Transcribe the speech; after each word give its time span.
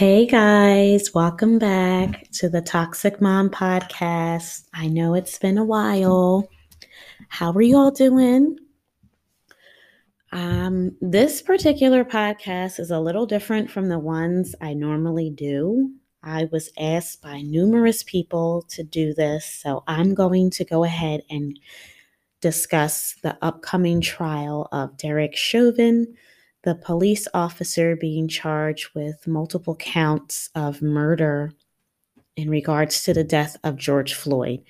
Hey 0.00 0.24
guys, 0.24 1.12
welcome 1.12 1.58
back 1.58 2.30
to 2.30 2.48
the 2.48 2.62
Toxic 2.62 3.20
Mom 3.20 3.50
podcast. 3.50 4.62
I 4.72 4.88
know 4.88 5.12
it's 5.12 5.38
been 5.38 5.58
a 5.58 5.64
while. 5.64 6.48
How 7.28 7.52
are 7.52 7.60
you 7.60 7.76
all 7.76 7.90
doing? 7.90 8.56
Um, 10.32 10.96
this 11.02 11.42
particular 11.42 12.02
podcast 12.02 12.80
is 12.80 12.90
a 12.90 12.98
little 12.98 13.26
different 13.26 13.70
from 13.70 13.90
the 13.90 13.98
ones 13.98 14.54
I 14.58 14.72
normally 14.72 15.28
do. 15.28 15.90
I 16.22 16.48
was 16.50 16.72
asked 16.78 17.20
by 17.20 17.42
numerous 17.42 18.02
people 18.02 18.64
to 18.70 18.82
do 18.82 19.12
this, 19.12 19.44
so 19.44 19.84
I'm 19.86 20.14
going 20.14 20.48
to 20.52 20.64
go 20.64 20.82
ahead 20.82 21.24
and 21.28 21.60
discuss 22.40 23.16
the 23.22 23.36
upcoming 23.42 24.00
trial 24.00 24.66
of 24.72 24.96
Derek 24.96 25.36
Chauvin 25.36 26.16
the 26.62 26.74
police 26.74 27.26
officer 27.32 27.96
being 27.96 28.28
charged 28.28 28.94
with 28.94 29.26
multiple 29.26 29.76
counts 29.76 30.50
of 30.54 30.82
murder 30.82 31.52
in 32.36 32.50
regards 32.50 33.02
to 33.04 33.14
the 33.14 33.24
death 33.24 33.56
of 33.64 33.76
George 33.76 34.14
Floyd. 34.14 34.60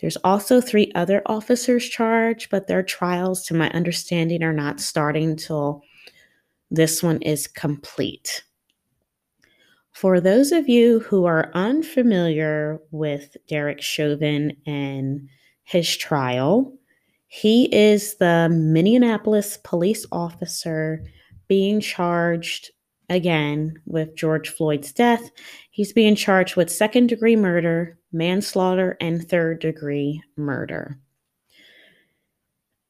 There's 0.00 0.16
also 0.18 0.60
three 0.60 0.92
other 0.94 1.22
officers 1.26 1.88
charged, 1.88 2.50
but 2.50 2.66
their 2.66 2.82
trials, 2.82 3.44
to 3.46 3.54
my 3.54 3.70
understanding, 3.70 4.42
are 4.42 4.52
not 4.52 4.80
starting 4.80 5.36
till 5.36 5.82
this 6.70 7.02
one 7.02 7.22
is 7.22 7.46
complete. 7.46 8.42
For 9.92 10.20
those 10.20 10.52
of 10.52 10.68
you 10.68 11.00
who 11.00 11.24
are 11.24 11.50
unfamiliar 11.54 12.80
with 12.90 13.36
Derek 13.48 13.80
Chauvin 13.80 14.54
and 14.66 15.28
his 15.64 15.96
trial, 15.96 16.74
he 17.28 17.74
is 17.74 18.16
the 18.16 18.48
Minneapolis 18.50 19.58
police 19.64 20.04
officer 20.12 21.02
being 21.48 21.80
charged 21.80 22.70
again 23.08 23.80
with 23.86 24.16
George 24.16 24.48
Floyd's 24.48 24.92
death. 24.92 25.30
He's 25.70 25.92
being 25.92 26.16
charged 26.16 26.56
with 26.56 26.70
second 26.70 27.08
degree 27.08 27.36
murder, 27.36 27.98
manslaughter, 28.12 28.96
and 29.00 29.28
third 29.28 29.60
degree 29.60 30.22
murder. 30.36 30.98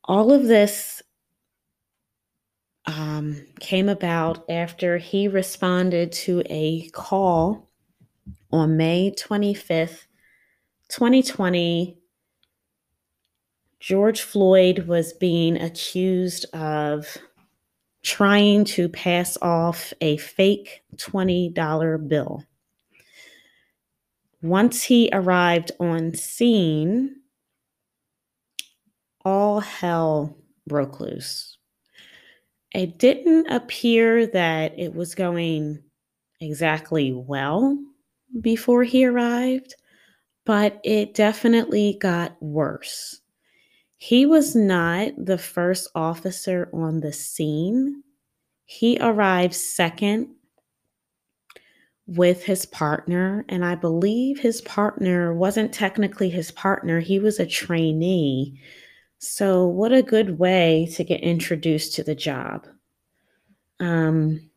All 0.05 0.33
of 0.33 0.45
this 0.45 1.03
um, 2.87 3.45
came 3.59 3.89
about 3.89 4.49
after 4.49 4.99
he 4.99 5.29
responded 5.29 6.13
to 6.13 6.43
a 6.47 6.89
call 6.91 7.69
on 8.53 8.77
May 8.77 9.13
25th, 9.13 10.07
2020. 10.89 11.99
George 13.81 14.23
Floyd 14.23 14.87
was 14.87 15.13
being 15.13 15.61
accused 15.61 16.47
of 16.55 17.19
trying 18.07 18.65
to 18.65 18.89
pass 18.89 19.37
off 19.43 19.93
a 20.01 20.17
fake 20.19 20.85
$20 20.95 22.09
bill. 22.09 22.45
Once 24.41 24.85
he 24.85 25.11
arrived 25.13 25.73
on 25.81 26.15
scene, 26.15 27.17
all 29.25 29.59
hell 29.59 30.37
broke 30.69 31.01
loose. 31.01 31.59
It 32.73 32.97
didn't 32.97 33.49
appear 33.49 34.29
that 34.29 34.79
it 34.79 34.95
was 34.95 35.17
going 35.17 35.83
exactly 36.41 37.13
well 37.13 37.77
before 38.41 38.85
he 38.85 39.05
arrived, 39.05 39.75
but 40.45 40.81
it 40.85 41.15
definitely 41.15 41.99
got 42.01 42.41
worse. 42.41 43.21
He 43.97 44.27
was 44.27 44.55
not 44.55 45.13
the 45.17 45.39
first 45.39 45.89
officer 45.95 46.69
on 46.73 47.01
the 47.01 47.13
scene. 47.13 48.03
He 48.65 48.99
arrived 49.01 49.55
second 49.55 50.35
with 52.07 52.45
his 52.45 52.67
partner, 52.67 53.45
and 53.49 53.65
I 53.65 53.75
believe 53.75 54.39
his 54.39 54.61
partner 54.61 55.35
wasn't 55.35 55.73
technically 55.73 56.31
his 56.31 56.51
partner, 56.53 57.01
he 57.01 57.19
was 57.19 57.41
a 57.41 57.47
trainee. 57.47 58.61
So, 59.19 59.67
what 59.67 59.93
a 59.93 60.03
good 60.03 60.39
way 60.39 60.89
to 60.95 61.03
get 61.03 61.21
introduced 61.21 61.95
to 61.95 62.05
the 62.05 62.15
job. 62.15 62.67
Um, 63.81 64.51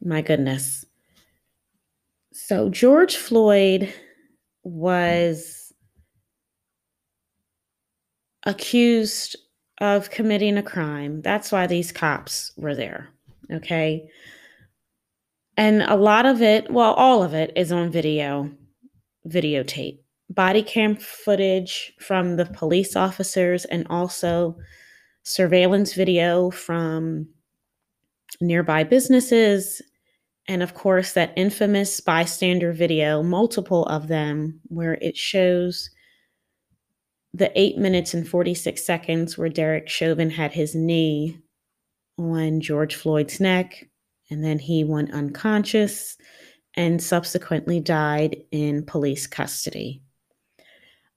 my 0.00 0.22
goodness. 0.22 0.84
So, 2.32 2.68
George 2.68 3.16
Floyd 3.16 3.92
was 4.62 5.61
accused 8.44 9.36
of 9.80 10.10
committing 10.10 10.58
a 10.58 10.62
crime. 10.62 11.22
That's 11.22 11.52
why 11.52 11.66
these 11.66 11.92
cops 11.92 12.52
were 12.56 12.74
there. 12.74 13.08
Okay. 13.52 14.08
And 15.56 15.82
a 15.82 15.96
lot 15.96 16.24
of 16.24 16.40
it, 16.40 16.70
well, 16.70 16.94
all 16.94 17.22
of 17.22 17.34
it 17.34 17.52
is 17.56 17.72
on 17.72 17.90
video, 17.90 18.50
videotape, 19.28 19.98
body 20.30 20.62
cam 20.62 20.96
footage 20.96 21.92
from 22.00 22.36
the 22.36 22.46
police 22.46 22.96
officers, 22.96 23.64
and 23.66 23.86
also 23.90 24.56
surveillance 25.24 25.94
video 25.94 26.50
from 26.50 27.28
nearby 28.40 28.82
businesses. 28.82 29.82
And 30.48 30.62
of 30.62 30.74
course, 30.74 31.12
that 31.12 31.32
infamous 31.36 32.00
bystander 32.00 32.72
video, 32.72 33.22
multiple 33.22 33.84
of 33.86 34.08
them, 34.08 34.60
where 34.68 34.94
it 34.94 35.16
shows 35.16 35.90
the 37.34 37.50
eight 37.58 37.78
minutes 37.78 38.14
and 38.14 38.28
46 38.28 38.84
seconds 38.84 39.38
where 39.38 39.48
Derek 39.48 39.88
Chauvin 39.88 40.30
had 40.30 40.52
his 40.52 40.74
knee 40.74 41.38
on 42.18 42.60
George 42.60 42.94
Floyd's 42.94 43.40
neck, 43.40 43.88
and 44.30 44.44
then 44.44 44.58
he 44.58 44.84
went 44.84 45.12
unconscious 45.12 46.16
and 46.76 47.02
subsequently 47.02 47.80
died 47.80 48.36
in 48.50 48.84
police 48.84 49.26
custody. 49.26 50.02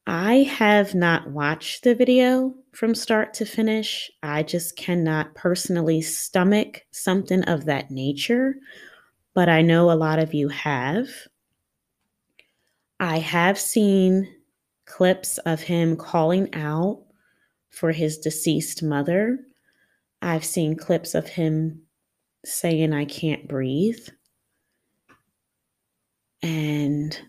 I 0.07 0.43
have 0.43 0.93
not 0.93 1.31
watched 1.31 1.83
the 1.83 1.95
video 1.95 2.53
from 2.73 2.93
start 2.93 3.33
to 3.35 3.45
finish. 3.45 4.11
I 4.21 4.43
just 4.43 4.77
cannot 4.77 5.33
personally 5.33 6.01
stomach 6.01 6.85
something 6.91 7.43
of 7.43 7.65
that 7.65 7.89
nature, 7.89 8.55
but 9.33 9.49
I 9.49 9.63
know 9.63 9.89
a 9.89 9.93
lot 9.93 10.19
of 10.19 10.33
you 10.33 10.49
have. 10.49 11.07
I 12.99 13.17
have 13.17 13.59
seen 13.59 14.27
clips 14.85 15.37
of 15.39 15.61
him 15.61 15.95
calling 15.95 16.53
out 16.53 17.03
for 17.69 17.91
his 17.91 18.17
deceased 18.17 18.83
mother. 18.83 19.39
I've 20.21 20.45
seen 20.45 20.75
clips 20.75 21.15
of 21.15 21.27
him 21.27 21.81
saying, 22.45 22.93
I 22.93 23.05
can't 23.05 23.47
breathe. 23.47 24.07
And 26.41 27.19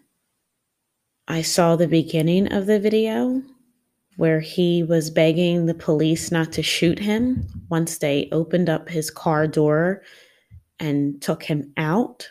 I 1.29 1.43
saw 1.43 1.75
the 1.75 1.89
beginning 1.89 2.53
of 2.53 2.67
the 2.67 2.79
video 2.79 3.43
where 4.17 4.41
he 4.41 4.83
was 4.83 5.11
begging 5.11 5.67
the 5.67 5.75
police 5.75 6.31
not 6.31 6.53
to 6.53 6.63
shoot 6.63 6.99
him 6.99 7.47
once 7.69 7.99
they 7.99 8.29
opened 8.33 8.71
up 8.71 8.89
his 8.89 9.11
car 9.11 9.47
door 9.47 10.03
and 10.79 11.21
took 11.21 11.43
him 11.43 11.73
out 11.77 12.29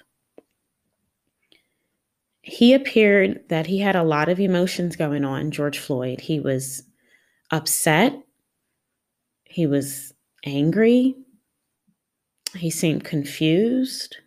he 2.47 2.75
appeared 2.75 3.43
that 3.49 3.65
he 3.65 3.79
had 3.79 3.95
a 3.95 4.03
lot 4.03 4.29
of 4.29 4.39
emotions 4.39 4.95
going 4.95 5.25
on, 5.25 5.49
George 5.49 5.79
Floyd. 5.79 6.21
He 6.21 6.39
was 6.39 6.83
upset, 7.49 8.13
he 9.45 9.65
was 9.65 10.13
angry, 10.45 11.15
he 12.55 12.69
seemed 12.69 13.03
confused, 13.03 14.17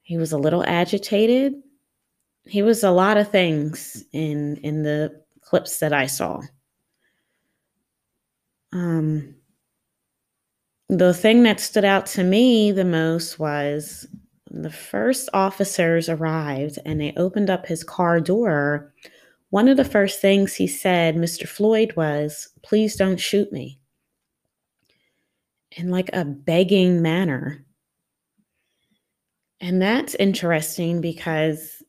he 0.00 0.16
was 0.16 0.32
a 0.32 0.38
little 0.38 0.64
agitated. 0.64 1.52
He 2.46 2.62
was 2.62 2.82
a 2.82 2.90
lot 2.90 3.18
of 3.18 3.30
things 3.30 4.02
in 4.14 4.56
in 4.62 4.82
the 4.82 5.22
clips 5.42 5.80
that 5.80 5.92
I 5.92 6.06
saw. 6.06 6.40
Um, 8.72 9.34
the 10.88 11.12
thing 11.12 11.42
that 11.42 11.60
stood 11.60 11.84
out 11.84 12.06
to 12.06 12.24
me 12.24 12.72
the 12.72 12.86
most 12.86 13.38
was 13.38 14.06
the 14.50 14.70
first 14.70 15.28
officers 15.32 16.08
arrived 16.08 16.78
and 16.84 17.00
they 17.00 17.12
opened 17.16 17.50
up 17.50 17.66
his 17.66 17.84
car 17.84 18.20
door, 18.20 18.92
one 19.50 19.68
of 19.68 19.76
the 19.76 19.84
first 19.84 20.20
things 20.20 20.54
he 20.54 20.66
said, 20.66 21.16
Mr. 21.16 21.46
Floyd, 21.46 21.94
was, 21.96 22.48
Please 22.62 22.96
don't 22.96 23.20
shoot 23.20 23.52
me. 23.52 23.78
In 25.72 25.90
like 25.90 26.10
a 26.12 26.24
begging 26.24 27.02
manner. 27.02 27.64
And 29.60 29.82
that's 29.82 30.14
interesting 30.14 31.00
because 31.00 31.82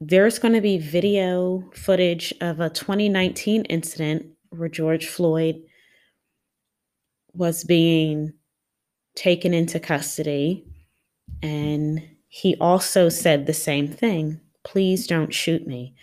there's 0.00 0.38
going 0.38 0.54
to 0.54 0.60
be 0.60 0.78
video 0.78 1.70
footage 1.74 2.34
of 2.40 2.58
a 2.60 2.70
2019 2.70 3.64
incident 3.66 4.26
where 4.50 4.68
George 4.68 5.06
Floyd 5.06 5.56
was 7.34 7.64
being 7.64 8.32
taken 9.14 9.54
into 9.54 9.78
custody 9.78 10.66
and 11.42 12.02
he 12.28 12.56
also 12.60 13.08
said 13.08 13.46
the 13.46 13.54
same 13.54 13.88
thing 13.88 14.40
please 14.64 15.06
don't 15.06 15.34
shoot 15.34 15.66
me. 15.66 15.94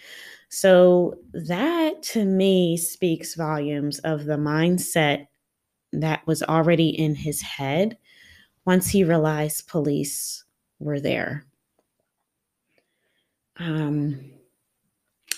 So 0.50 1.16
that 1.34 2.02
to 2.04 2.26
me 2.26 2.78
speaks 2.78 3.36
volumes 3.36 4.00
of 4.00 4.26
the 4.26 4.38
mindset 4.38 5.28
that 5.94 6.26
was 6.26 6.44
already 6.44 6.90
in 6.90 7.16
his 7.16 7.42
head 7.42 7.98
once 8.66 8.90
he 8.90 9.04
realized 9.04 9.68
police 9.68 10.44
were 10.80 11.00
there. 11.00 11.46
Um, 13.58 14.20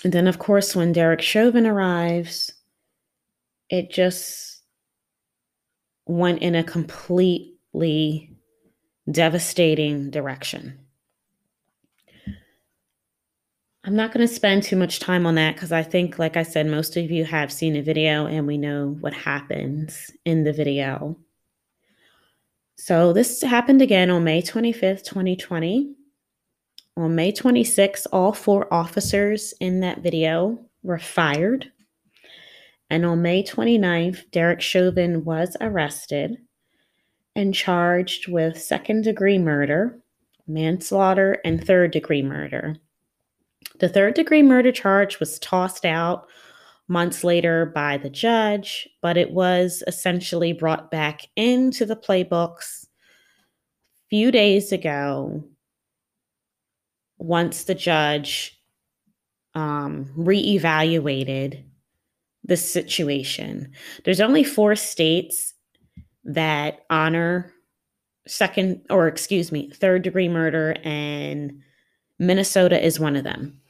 and 0.04 0.12
then, 0.12 0.26
of 0.26 0.38
course, 0.38 0.74
when 0.74 0.92
Derek 0.92 1.22
Chauvin 1.22 1.66
arrives, 1.66 2.52
it 3.70 3.90
just 3.90 4.62
went 6.06 6.42
in 6.42 6.54
a 6.54 6.64
completely 6.64 8.31
devastating 9.10 10.10
direction. 10.10 10.78
I'm 13.84 13.96
not 13.96 14.12
going 14.12 14.26
to 14.26 14.32
spend 14.32 14.62
too 14.62 14.76
much 14.76 15.00
time 15.00 15.26
on 15.26 15.34
that 15.34 15.54
because 15.54 15.72
I 15.72 15.82
think, 15.82 16.18
like 16.18 16.36
I 16.36 16.44
said, 16.44 16.66
most 16.66 16.96
of 16.96 17.10
you 17.10 17.24
have 17.24 17.52
seen 17.52 17.72
the 17.72 17.80
video 17.80 18.26
and 18.26 18.46
we 18.46 18.56
know 18.56 18.96
what 19.00 19.12
happens 19.12 20.08
in 20.24 20.44
the 20.44 20.52
video. 20.52 21.18
So, 22.76 23.12
this 23.12 23.42
happened 23.42 23.82
again 23.82 24.08
on 24.10 24.22
May 24.22 24.40
25th, 24.40 25.04
2020. 25.04 25.94
On 26.96 27.14
May 27.14 27.32
26th, 27.32 28.06
all 28.12 28.32
four 28.32 28.72
officers 28.72 29.52
in 29.60 29.80
that 29.80 29.98
video 29.98 30.64
were 30.84 30.98
fired. 30.98 31.72
And 32.88 33.04
on 33.04 33.22
May 33.22 33.42
29th, 33.42 34.30
Derek 34.30 34.60
Chauvin 34.60 35.24
was 35.24 35.56
arrested 35.60 36.36
and 37.34 37.54
charged 37.54 38.28
with 38.28 38.60
second 38.60 39.02
degree 39.02 39.38
murder, 39.38 39.98
manslaughter, 40.46 41.38
and 41.44 41.64
third 41.64 41.90
degree 41.90 42.22
murder. 42.22 42.76
The 43.78 43.88
third 43.88 44.14
degree 44.14 44.42
murder 44.42 44.72
charge 44.72 45.20
was 45.20 45.38
tossed 45.38 45.84
out 45.84 46.26
months 46.88 47.24
later 47.24 47.66
by 47.66 47.96
the 47.96 48.10
judge, 48.10 48.88
but 49.00 49.16
it 49.16 49.30
was 49.30 49.82
essentially 49.86 50.52
brought 50.52 50.90
back 50.90 51.22
into 51.36 51.86
the 51.86 51.96
playbooks 51.96 52.84
a 52.84 52.88
few 54.10 54.30
days 54.30 54.72
ago 54.72 55.44
once 57.18 57.64
the 57.64 57.74
judge 57.74 58.60
um, 59.54 60.12
reevaluated 60.16 61.64
the 62.44 62.56
situation. 62.56 63.72
There's 64.04 64.20
only 64.20 64.44
four 64.44 64.74
states 64.74 65.51
that 66.24 66.84
honor 66.90 67.52
second, 68.26 68.82
or 68.88 69.08
excuse 69.08 69.50
me, 69.50 69.70
third 69.70 70.02
degree 70.02 70.28
murder, 70.28 70.76
and 70.84 71.60
Minnesota 72.18 72.84
is 72.84 73.00
one 73.00 73.16
of 73.16 73.24
them. 73.24 73.60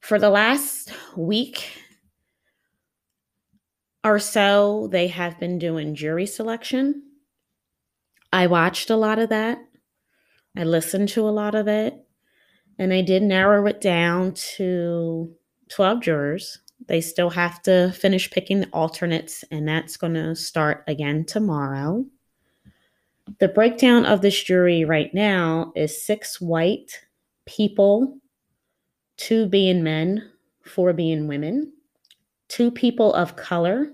For 0.00 0.18
the 0.18 0.30
last 0.30 0.92
week 1.16 1.70
or 4.02 4.18
so, 4.18 4.88
they 4.90 5.08
have 5.08 5.38
been 5.38 5.58
doing 5.58 5.94
jury 5.94 6.26
selection. 6.26 7.02
I 8.32 8.46
watched 8.46 8.90
a 8.90 8.96
lot 8.96 9.18
of 9.18 9.28
that. 9.28 9.58
I 10.56 10.64
listened 10.64 11.10
to 11.10 11.28
a 11.28 11.30
lot 11.30 11.54
of 11.54 11.68
it. 11.68 11.94
And 12.78 12.94
I 12.94 13.02
did 13.02 13.22
narrow 13.22 13.66
it 13.66 13.80
down 13.80 14.32
to 14.56 15.34
12 15.68 16.00
jurors. 16.00 16.58
They 16.86 17.00
still 17.00 17.30
have 17.30 17.62
to 17.62 17.92
finish 17.92 18.30
picking 18.30 18.64
alternates, 18.72 19.44
and 19.50 19.68
that's 19.68 19.96
going 19.96 20.14
to 20.14 20.34
start 20.34 20.84
again 20.86 21.24
tomorrow. 21.24 22.04
The 23.38 23.48
breakdown 23.48 24.06
of 24.06 24.22
this 24.22 24.42
jury 24.42 24.84
right 24.84 25.12
now 25.14 25.72
is 25.76 26.04
six 26.04 26.40
white 26.40 27.00
people 27.46 28.18
two 29.20 29.46
being 29.46 29.82
men, 29.82 30.30
four 30.64 30.94
being 30.94 31.28
women, 31.28 31.70
two 32.48 32.70
people 32.70 33.12
of 33.14 33.36
color. 33.36 33.92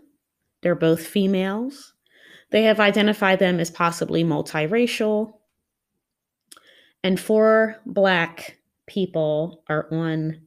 They're 0.63 0.77
both 0.77 1.05
females. 1.05 1.95
They 2.51 2.63
have 2.63 2.79
identified 2.79 3.41
them 3.41 3.59
as 3.59 3.71
possibly 3.71 4.23
multiracial. 4.23 5.33
And 7.03 7.19
four 7.19 7.77
Black 7.87 8.59
people 8.87 9.65
are 9.69 9.93
on 9.93 10.41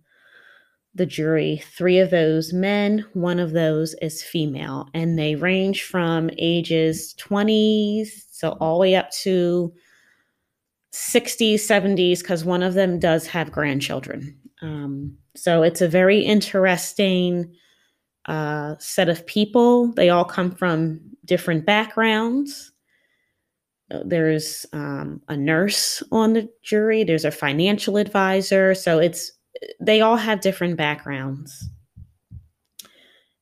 the 0.99 1.05
jury. 1.07 1.63
Three 1.75 1.97
of 1.97 2.11
those 2.11 2.53
men, 2.53 3.03
one 3.13 3.39
of 3.39 3.53
those 3.53 3.95
is 4.01 4.21
female. 4.21 4.87
And 4.93 5.17
they 5.17 5.33
range 5.33 5.83
from 5.83 6.29
ages 6.37 7.15
20s, 7.17 8.09
so 8.29 8.51
all 8.59 8.75
the 8.75 8.81
way 8.81 8.95
up 8.95 9.09
to 9.23 9.73
60s, 10.93 11.55
70s, 11.55 12.19
because 12.19 12.45
one 12.45 12.61
of 12.61 12.75
them 12.75 12.99
does 12.99 13.25
have 13.27 13.51
grandchildren. 13.51 14.37
Um, 14.61 15.17
so 15.35 15.63
it's 15.63 15.81
a 15.81 15.87
very 15.87 16.19
interesting 16.19 17.55
uh, 18.25 18.75
set 18.79 19.09
of 19.09 19.25
people. 19.25 19.93
They 19.93 20.09
all 20.09 20.25
come 20.25 20.51
from 20.51 20.99
different 21.25 21.65
backgrounds. 21.65 22.71
Uh, 23.89 24.01
there's 24.05 24.65
um, 24.73 25.21
a 25.29 25.37
nurse 25.37 26.03
on 26.11 26.33
the 26.33 26.49
jury. 26.61 27.03
There's 27.03 27.25
a 27.25 27.31
financial 27.31 27.97
advisor. 27.97 28.75
So 28.75 28.99
it's 28.99 29.31
they 29.79 30.01
all 30.01 30.17
have 30.17 30.41
different 30.41 30.77
backgrounds. 30.77 31.69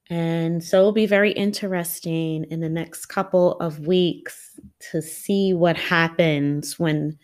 And 0.09 0.63
so 0.63 0.79
it'll 0.79 0.91
be 0.93 1.05
very 1.05 1.31
interesting 1.31 2.45
in 2.45 2.61
the 2.61 2.69
next 2.69 3.07
couple 3.07 3.53
of 3.59 3.85
weeks 3.87 4.57
to 4.91 5.01
see 5.01 5.53
what 5.53 5.75
happens 5.75 6.79
when 6.79 7.17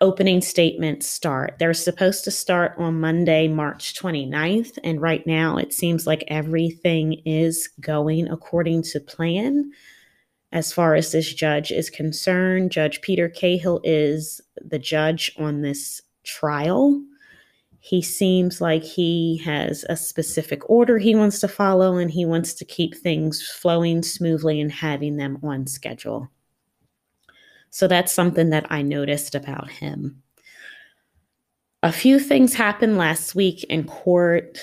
opening 0.00 0.40
statements 0.40 1.06
start. 1.06 1.56
They're 1.58 1.74
supposed 1.74 2.24
to 2.24 2.30
start 2.30 2.74
on 2.78 3.00
Monday, 3.00 3.48
March 3.48 3.94
29th. 3.94 4.78
And 4.82 5.00
right 5.00 5.26
now, 5.26 5.58
it 5.58 5.74
seems 5.74 6.06
like 6.06 6.24
everything 6.28 7.20
is 7.26 7.68
going 7.80 8.28
according 8.28 8.82
to 8.84 9.00
plan. 9.00 9.70
As 10.52 10.72
far 10.72 10.94
as 10.94 11.12
this 11.12 11.32
judge 11.32 11.70
is 11.70 11.90
concerned, 11.90 12.72
Judge 12.72 13.02
Peter 13.02 13.28
Cahill 13.28 13.80
is 13.84 14.40
the 14.56 14.78
judge 14.78 15.30
on 15.38 15.60
this 15.60 16.00
trial. 16.24 17.00
He 17.80 18.02
seems 18.02 18.60
like 18.60 18.84
he 18.84 19.38
has 19.44 19.84
a 19.88 19.96
specific 19.96 20.68
order 20.68 20.98
he 20.98 21.14
wants 21.14 21.40
to 21.40 21.48
follow, 21.48 21.96
and 21.96 22.10
he 22.10 22.26
wants 22.26 22.54
to 22.54 22.64
keep 22.64 22.94
things 22.94 23.42
flowing 23.42 24.02
smoothly 24.02 24.60
and 24.60 24.70
having 24.70 25.16
them 25.16 25.38
on 25.42 25.66
schedule. 25.66 26.28
So 27.70 27.88
that's 27.88 28.12
something 28.12 28.50
that 28.50 28.66
I 28.70 28.82
noticed 28.82 29.34
about 29.34 29.70
him. 29.70 30.22
A 31.82 31.92
few 31.92 32.18
things 32.18 32.52
happened 32.54 32.98
last 32.98 33.34
week 33.34 33.64
in 33.64 33.84
court. 33.84 34.58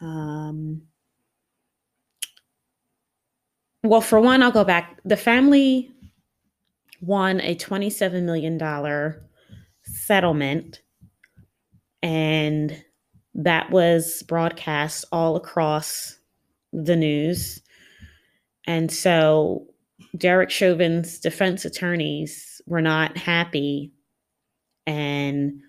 Um, 0.00 0.82
well, 3.82 4.02
for 4.02 4.20
one, 4.20 4.42
I'll 4.42 4.50
go 4.50 4.64
back. 4.64 5.00
The 5.04 5.16
family 5.16 5.90
won 7.00 7.40
a 7.40 7.54
$27 7.54 8.24
million 8.24 8.58
settlement, 9.82 10.82
and 12.02 12.84
that 13.34 13.70
was 13.70 14.22
broadcast 14.24 15.04
all 15.12 15.36
across 15.36 16.18
the 16.72 16.96
news. 16.96 17.60
And 18.66 18.90
so 18.90 19.66
Derek 20.16 20.50
Chauvin's 20.50 21.18
defense 21.18 21.64
attorneys 21.64 22.60
were 22.66 22.82
not 22.82 23.16
happy 23.16 23.92
and 24.86 25.60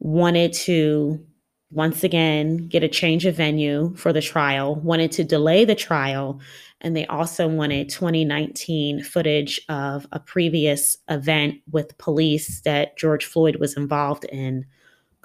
wanted 0.00 0.52
to 0.52 1.24
once 1.70 2.02
again 2.02 2.66
get 2.68 2.82
a 2.82 2.88
change 2.88 3.26
of 3.26 3.36
venue 3.36 3.94
for 3.96 4.12
the 4.12 4.22
trial, 4.22 4.76
wanted 4.76 5.12
to 5.12 5.24
delay 5.24 5.64
the 5.64 5.74
trial, 5.74 6.40
and 6.80 6.96
they 6.96 7.04
also 7.06 7.46
wanted 7.46 7.90
2019 7.90 9.02
footage 9.02 9.60
of 9.68 10.06
a 10.12 10.20
previous 10.20 10.96
event 11.10 11.56
with 11.70 11.98
police 11.98 12.62
that 12.62 12.96
George 12.96 13.24
Floyd 13.24 13.56
was 13.56 13.76
involved 13.76 14.24
in 14.26 14.64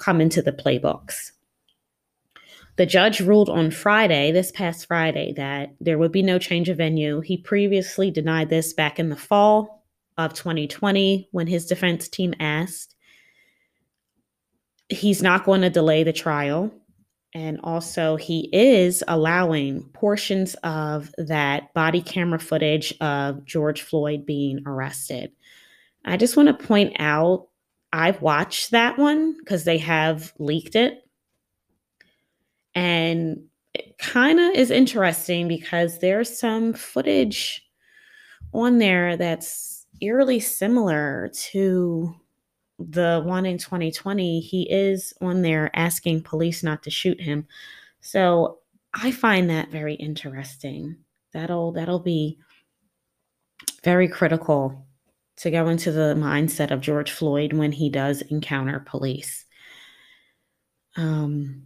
come 0.03 0.19
into 0.19 0.41
the 0.41 0.51
playbooks. 0.51 1.31
The 2.75 2.85
judge 2.85 3.19
ruled 3.21 3.49
on 3.49 3.71
Friday, 3.71 4.31
this 4.31 4.51
past 4.51 4.87
Friday, 4.87 5.33
that 5.37 5.75
there 5.79 5.97
would 5.97 6.11
be 6.11 6.23
no 6.23 6.39
change 6.39 6.69
of 6.69 6.77
venue. 6.77 7.21
He 7.21 7.37
previously 7.37 8.09
denied 8.09 8.49
this 8.49 8.73
back 8.73 8.99
in 8.99 9.09
the 9.09 9.15
fall 9.15 9.85
of 10.17 10.33
2020 10.33 11.29
when 11.31 11.47
his 11.47 11.67
defense 11.67 12.07
team 12.07 12.33
asked. 12.39 12.95
He's 14.89 15.21
not 15.21 15.45
going 15.45 15.61
to 15.61 15.69
delay 15.69 16.03
the 16.03 16.13
trial. 16.13 16.71
And 17.35 17.59
also, 17.63 18.15
he 18.15 18.49
is 18.51 19.03
allowing 19.07 19.83
portions 19.93 20.55
of 20.63 21.13
that 21.17 21.73
body 21.73 22.01
camera 22.01 22.39
footage 22.39 22.93
of 23.01 23.45
George 23.45 23.81
Floyd 23.81 24.25
being 24.25 24.63
arrested. 24.65 25.31
I 26.05 26.17
just 26.17 26.35
want 26.35 26.47
to 26.47 26.65
point 26.65 26.95
out 26.99 27.47
I've 27.93 28.21
watched 28.21 28.71
that 28.71 28.97
one 28.97 29.37
because 29.37 29.63
they 29.63 29.77
have 29.77 30.33
leaked 30.39 30.75
it 30.75 31.03
and 32.73 33.45
it 33.75 33.97
kind 33.99 34.39
of 34.39 34.55
is 34.55 34.71
interesting 34.71 35.47
because 35.47 35.99
there's 35.99 36.37
some 36.37 36.73
footage 36.73 37.63
on 38.51 38.79
there 38.79 39.15
that's 39.15 39.85
eerily 40.01 40.39
similar 40.39 41.31
to 41.33 42.15
the 42.79 43.21
one 43.23 43.45
in 43.45 43.59
2020. 43.59 44.39
He 44.39 44.63
is 44.71 45.13
on 45.21 45.43
there 45.43 45.69
asking 45.75 46.23
police 46.23 46.63
not 46.63 46.81
to 46.83 46.89
shoot 46.89 47.21
him. 47.21 47.47
So 48.01 48.59
I 48.93 49.11
find 49.11 49.49
that 49.49 49.69
very 49.69 49.93
interesting. 49.95 50.97
That'll 51.31 51.71
that'll 51.71 51.99
be 51.99 52.39
very 53.83 54.07
critical 54.07 54.85
to 55.37 55.51
go 55.51 55.67
into 55.67 55.91
the 55.91 56.15
mindset 56.15 56.71
of 56.71 56.81
George 56.81 57.11
Floyd 57.11 57.53
when 57.53 57.71
he 57.71 57.89
does 57.89 58.21
encounter 58.23 58.79
police. 58.79 59.45
Um, 60.95 61.63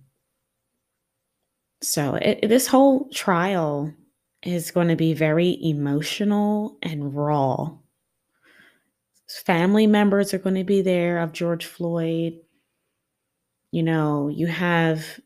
so 1.82 2.16
it, 2.16 2.48
this 2.48 2.68
whole 2.68 3.10
trial 3.10 3.94
is 4.44 4.72
going 4.72 4.88
to 4.88 4.96
be 4.96 5.14
very 5.14 5.58
emotional 5.62 6.78
and 6.82 7.14
raw. 7.14 7.78
Family 9.46 9.88
members 9.88 10.34
are 10.34 10.40
going 10.40 10.56
to 10.56 10.64
be 10.64 10.82
there 10.82 11.20
of 11.20 11.34
George 11.34 11.66
Floyd. 11.66 12.34
You 13.72 13.84
know, 13.84 14.30
you 14.30 14.48
have 14.48 15.20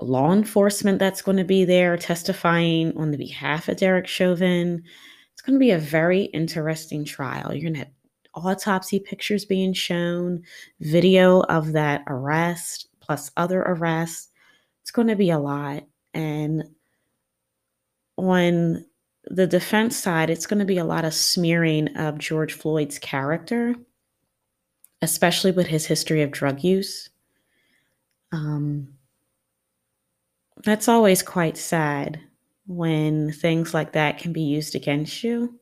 law 0.00 0.32
enforcement 0.32 1.00
that's 1.00 1.22
going 1.22 1.38
to 1.38 1.44
be 1.44 1.64
there 1.64 1.96
testifying 1.96 2.96
on 2.96 3.10
the 3.10 3.18
behalf 3.18 3.68
of 3.68 3.78
Derek 3.78 4.06
Chauvin. 4.06 4.84
It's 5.38 5.46
going 5.46 5.54
to 5.54 5.60
be 5.60 5.70
a 5.70 5.78
very 5.78 6.22
interesting 6.24 7.04
trial. 7.04 7.54
You're 7.54 7.70
going 7.70 7.74
to 7.74 7.78
have 7.78 7.92
autopsy 8.34 8.98
pictures 8.98 9.44
being 9.44 9.72
shown, 9.72 10.42
video 10.80 11.42
of 11.42 11.74
that 11.74 12.02
arrest, 12.08 12.88
plus 12.98 13.30
other 13.36 13.62
arrests. 13.62 14.30
It's 14.82 14.90
going 14.90 15.06
to 15.06 15.14
be 15.14 15.30
a 15.30 15.38
lot. 15.38 15.84
And 16.12 16.64
on 18.16 18.84
the 19.26 19.46
defense 19.46 19.96
side, 19.96 20.28
it's 20.28 20.46
going 20.46 20.58
to 20.58 20.64
be 20.64 20.78
a 20.78 20.84
lot 20.84 21.04
of 21.04 21.14
smearing 21.14 21.96
of 21.96 22.18
George 22.18 22.54
Floyd's 22.54 22.98
character, 22.98 23.76
especially 25.02 25.52
with 25.52 25.68
his 25.68 25.86
history 25.86 26.22
of 26.22 26.32
drug 26.32 26.64
use. 26.64 27.10
Um, 28.32 28.88
that's 30.64 30.88
always 30.88 31.22
quite 31.22 31.56
sad 31.56 32.18
when 32.68 33.32
things 33.32 33.72
like 33.72 33.92
that 33.92 34.18
can 34.18 34.32
be 34.32 34.42
used 34.42 34.76
against 34.76 35.24
you. 35.24 35.58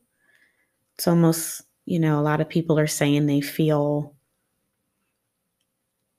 It's 0.95 1.07
almost, 1.07 1.61
you 1.85 1.99
know, 1.99 2.19
a 2.19 2.21
lot 2.21 2.41
of 2.41 2.49
people 2.49 2.77
are 2.77 2.85
saying 2.85 3.25
they 3.25 3.41
feel 3.41 4.13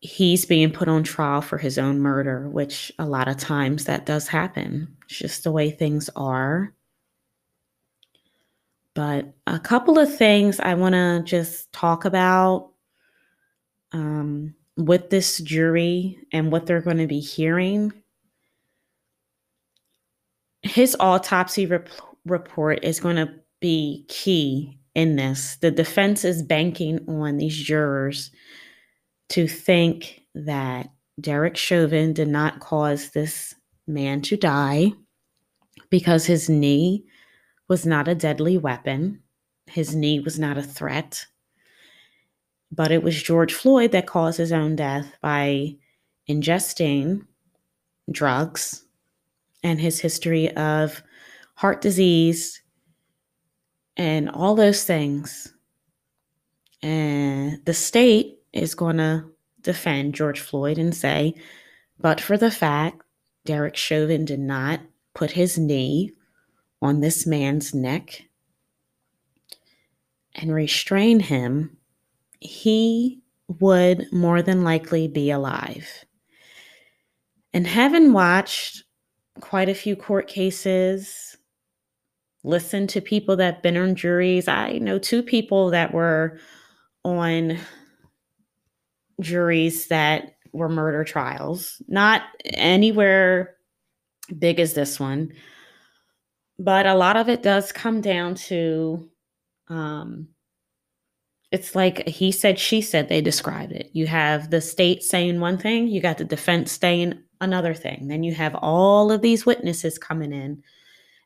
he's 0.01 0.47
being 0.47 0.71
put 0.71 0.89
on 0.89 1.03
trial 1.03 1.43
for 1.43 1.59
his 1.59 1.77
own 1.77 2.01
murder, 2.01 2.49
which 2.49 2.91
a 2.99 3.07
lot 3.07 3.29
of 3.29 3.37
times 3.37 3.85
that 3.85 4.07
does 4.07 4.29
happen. 4.29 4.97
It's 5.05 5.19
just 5.19 5.45
the 5.45 5.53
way 5.53 5.71
things 5.71 6.09
are. 6.17 6.73
But 8.95 9.35
a 9.47 9.59
couple 9.59 9.99
of 9.99 10.17
things 10.17 10.59
I 10.59 10.75
want 10.75 10.95
to 10.95 11.23
just 11.25 11.71
talk 11.73 12.05
about 12.05 12.71
um, 13.93 14.55
with 14.77 15.11
this 15.11 15.39
jury 15.39 16.19
and 16.33 16.51
what 16.51 16.67
they're 16.67 16.81
going 16.81 16.99
to 16.99 17.07
be 17.07 17.21
hearing 17.21 17.93
his 20.63 20.97
autopsy 21.01 21.67
rep- 21.67 21.89
report 22.25 22.85
is 22.85 23.01
going 23.01 23.17
to 23.17 23.33
be 23.61 24.05
key 24.09 24.79
in 24.95 25.17
this. 25.17 25.57
The 25.57 25.71
defense 25.71 26.25
is 26.25 26.43
banking 26.43 27.05
on 27.09 27.37
these 27.37 27.57
jurors 27.57 28.31
to 29.31 29.47
think 29.47 30.23
that 30.35 30.91
Derek 31.21 31.57
Chauvin 31.57 32.13
did 32.13 32.29
not 32.29 32.61
cause 32.61 33.11
this 33.11 33.55
man 33.87 34.21
to 34.23 34.37
die 34.37 34.93
because 35.91 36.27
his 36.27 36.49
knee 36.49 37.05
was 37.69 37.85
not 37.85 38.09
a 38.09 38.15
deadly 38.15 38.57
weapon, 38.57 39.23
his 39.67 39.95
knee 39.95 40.21
was 40.21 40.39
not 40.39 40.57
a 40.57 40.63
threat. 40.63 41.27
But 42.71 42.93
it 42.93 43.03
was 43.03 43.23
George 43.23 43.55
Floyd 43.55 43.93
that 43.93 44.07
caused 44.07 44.39
his 44.39 44.53
own 44.53 44.77
death 44.77 45.17
by 45.23 45.77
ingesting 46.29 47.27
drugs 48.11 48.85
and 49.63 49.81
his 49.81 50.01
history 50.01 50.55
of 50.57 51.03
heart 51.55 51.81
disease 51.81 52.63
and 53.97 54.31
all 54.31 54.55
those 54.55 54.85
things. 54.85 55.53
And 56.83 57.65
the 57.65 57.75
state 57.75 58.39
is 58.53 58.75
going 58.75 58.99
to 58.99 59.25
defend 59.61 60.15
George 60.15 60.41
Floyd 60.41 60.79
and 60.79 60.95
say, 60.95 61.35
but 61.99 62.21
for 62.21 62.37
the 62.37 62.51
fact 62.51 63.03
Derek 63.45 63.77
Chauvin 63.77 64.25
did 64.25 64.41
not 64.41 64.81
put 65.15 65.33
his 65.33 65.59
knee 65.59 66.13
on 66.81 67.01
this 67.01 67.27
man's 67.27 67.75
neck 67.75 68.23
and 70.35 70.55
restrain 70.55 71.19
him, 71.19 71.77
he 72.39 73.21
would 73.49 74.07
more 74.13 74.43
than 74.43 74.63
likely 74.63 75.09
be 75.09 75.31
alive. 75.31 76.05
And 77.53 77.67
having 77.67 78.13
watched 78.13 78.85
quite 79.41 79.69
a 79.69 79.75
few 79.75 79.97
court 79.97 80.29
cases, 80.29 81.37
listened 82.45 82.89
to 82.91 83.01
people 83.01 83.37
that've 83.37 83.63
been 83.63 83.77
on 83.77 83.95
juries. 83.95 84.49
I 84.49 84.79
know 84.79 84.99
two 84.99 85.23
people 85.23 85.71
that 85.71 85.93
were 85.93 86.39
on 87.05 87.59
juries 89.21 89.89
that 89.89 90.35
were 90.53 90.69
murder 90.69 91.05
trials, 91.05 91.81
not 91.89 92.23
anywhere 92.45 93.57
big 94.39 94.61
as 94.61 94.75
this 94.75 95.01
one, 95.01 95.33
but 96.59 96.87
a 96.87 96.95
lot 96.95 97.17
of 97.17 97.29
it 97.29 97.43
does 97.43 97.73
come 97.73 98.01
down 98.01 98.35
to 98.35 99.09
um, 99.69 100.29
it's 101.51 101.75
like 101.75 102.07
he 102.07 102.31
said, 102.31 102.59
she 102.59 102.81
said, 102.83 103.09
they 103.09 103.21
described 103.21 103.73
it. 103.73 103.91
You 103.93 104.07
have 104.07 104.51
the 104.51 104.61
state 104.61 105.03
saying 105.03 105.41
one 105.41 105.59
thing, 105.59 105.89
you 105.89 106.01
got 106.01 106.19
the 106.19 106.25
defense 106.25 106.73
saying 106.73 107.23
another 107.41 107.75
thing. 107.75 108.09
Then 108.09 108.23
you 108.23 108.35
have 108.35 108.55
all 108.57 109.11
of 109.13 109.23
these 109.23 109.47
witnesses 109.47 109.99
coming 109.99 110.33
in, 110.33 110.63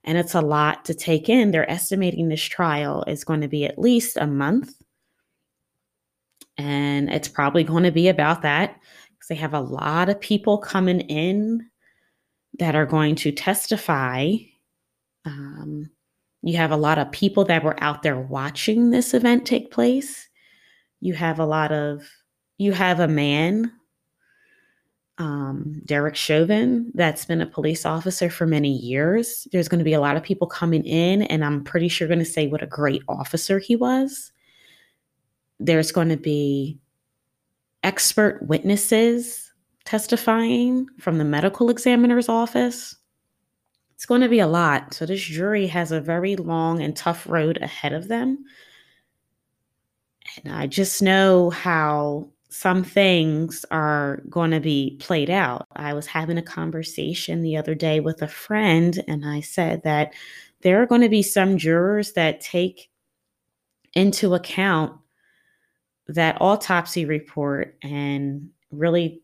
and 0.04 0.18
it's 0.18 0.34
a 0.34 0.40
lot 0.40 0.84
to 0.86 0.94
take 0.94 1.28
in. 1.28 1.50
They're 1.50 1.70
estimating 1.70 2.28
this 2.28 2.42
trial 2.42 3.04
is 3.06 3.24
going 3.24 3.40
to 3.40 3.48
be 3.48 3.64
at 3.64 3.78
least 3.78 4.16
a 4.16 4.26
month. 4.26 4.74
And 6.58 7.08
it's 7.10 7.28
probably 7.28 7.64
going 7.64 7.84
to 7.84 7.90
be 7.90 8.08
about 8.08 8.42
that 8.42 8.78
because 9.08 9.28
they 9.28 9.34
have 9.36 9.54
a 9.54 9.60
lot 9.60 10.08
of 10.08 10.20
people 10.20 10.58
coming 10.58 11.00
in 11.00 11.68
that 12.58 12.74
are 12.74 12.86
going 12.86 13.14
to 13.16 13.32
testify. 13.32 14.34
Um, 15.24 15.90
you 16.42 16.56
have 16.56 16.72
a 16.72 16.76
lot 16.76 16.98
of 16.98 17.12
people 17.12 17.44
that 17.44 17.62
were 17.62 17.82
out 17.82 18.02
there 18.02 18.18
watching 18.18 18.90
this 18.90 19.14
event 19.14 19.46
take 19.46 19.70
place. 19.70 20.28
You 21.00 21.14
have 21.14 21.38
a 21.38 21.46
lot 21.46 21.72
of, 21.72 22.02
you 22.58 22.72
have 22.72 23.00
a 23.00 23.08
man 23.08 23.72
um, 25.22 25.80
Derek 25.84 26.16
Chauvin, 26.16 26.90
that's 26.94 27.24
been 27.24 27.40
a 27.40 27.46
police 27.46 27.86
officer 27.86 28.28
for 28.28 28.44
many 28.44 28.72
years. 28.72 29.46
There's 29.52 29.68
going 29.68 29.78
to 29.78 29.84
be 29.84 29.92
a 29.92 30.00
lot 30.00 30.16
of 30.16 30.24
people 30.24 30.48
coming 30.48 30.84
in, 30.84 31.22
and 31.22 31.44
I'm 31.44 31.62
pretty 31.62 31.86
sure 31.86 32.08
going 32.08 32.18
to 32.18 32.24
say 32.24 32.48
what 32.48 32.62
a 32.62 32.66
great 32.66 33.02
officer 33.08 33.60
he 33.60 33.76
was. 33.76 34.32
There's 35.60 35.92
going 35.92 36.08
to 36.08 36.16
be 36.16 36.80
expert 37.84 38.42
witnesses 38.48 39.52
testifying 39.84 40.88
from 40.98 41.18
the 41.18 41.24
medical 41.24 41.70
examiner's 41.70 42.28
office. 42.28 42.96
It's 43.94 44.06
going 44.06 44.22
to 44.22 44.28
be 44.28 44.40
a 44.40 44.48
lot. 44.48 44.92
So, 44.92 45.06
this 45.06 45.22
jury 45.22 45.68
has 45.68 45.92
a 45.92 46.00
very 46.00 46.34
long 46.34 46.82
and 46.82 46.96
tough 46.96 47.28
road 47.28 47.58
ahead 47.62 47.92
of 47.92 48.08
them. 48.08 48.44
And 50.42 50.52
I 50.52 50.66
just 50.66 51.00
know 51.00 51.50
how 51.50 52.31
some 52.52 52.84
things 52.84 53.64
are 53.70 54.20
going 54.28 54.50
to 54.50 54.60
be 54.60 54.98
played 55.00 55.30
out. 55.30 55.66
I 55.74 55.94
was 55.94 56.06
having 56.06 56.36
a 56.36 56.42
conversation 56.42 57.40
the 57.40 57.56
other 57.56 57.74
day 57.74 57.98
with 57.98 58.20
a 58.20 58.28
friend, 58.28 59.02
and 59.08 59.26
I 59.26 59.40
said 59.40 59.84
that 59.84 60.12
there 60.60 60.82
are 60.82 60.86
going 60.86 61.00
to 61.00 61.08
be 61.08 61.22
some 61.22 61.56
jurors 61.56 62.12
that 62.12 62.42
take 62.42 62.90
into 63.94 64.34
account 64.34 64.92
that 66.08 66.42
autopsy 66.42 67.06
report 67.06 67.78
and 67.82 68.50
really, 68.70 69.22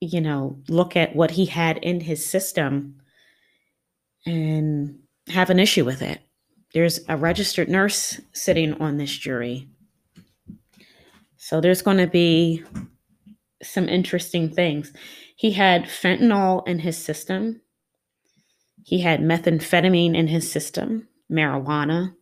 you 0.00 0.20
know, 0.20 0.58
look 0.68 0.96
at 0.96 1.14
what 1.14 1.30
he 1.30 1.46
had 1.46 1.78
in 1.78 2.00
his 2.00 2.26
system 2.26 2.96
and 4.26 4.98
have 5.28 5.48
an 5.48 5.60
issue 5.60 5.84
with 5.84 6.02
it. 6.02 6.18
There's 6.74 7.00
a 7.08 7.16
registered 7.16 7.68
nurse 7.68 8.20
sitting 8.32 8.74
on 8.74 8.96
this 8.96 9.16
jury 9.16 9.68
so 11.48 11.62
there's 11.62 11.80
going 11.80 11.96
to 11.96 12.06
be 12.06 12.62
some 13.62 13.88
interesting 13.88 14.50
things. 14.50 14.92
He 15.34 15.50
had 15.50 15.84
fentanyl 15.84 16.68
in 16.68 16.78
his 16.78 16.98
system. 16.98 17.62
He 18.84 19.00
had 19.00 19.20
methamphetamine 19.20 20.14
in 20.14 20.26
his 20.26 20.52
system, 20.52 21.08
marijuana. 21.32 22.12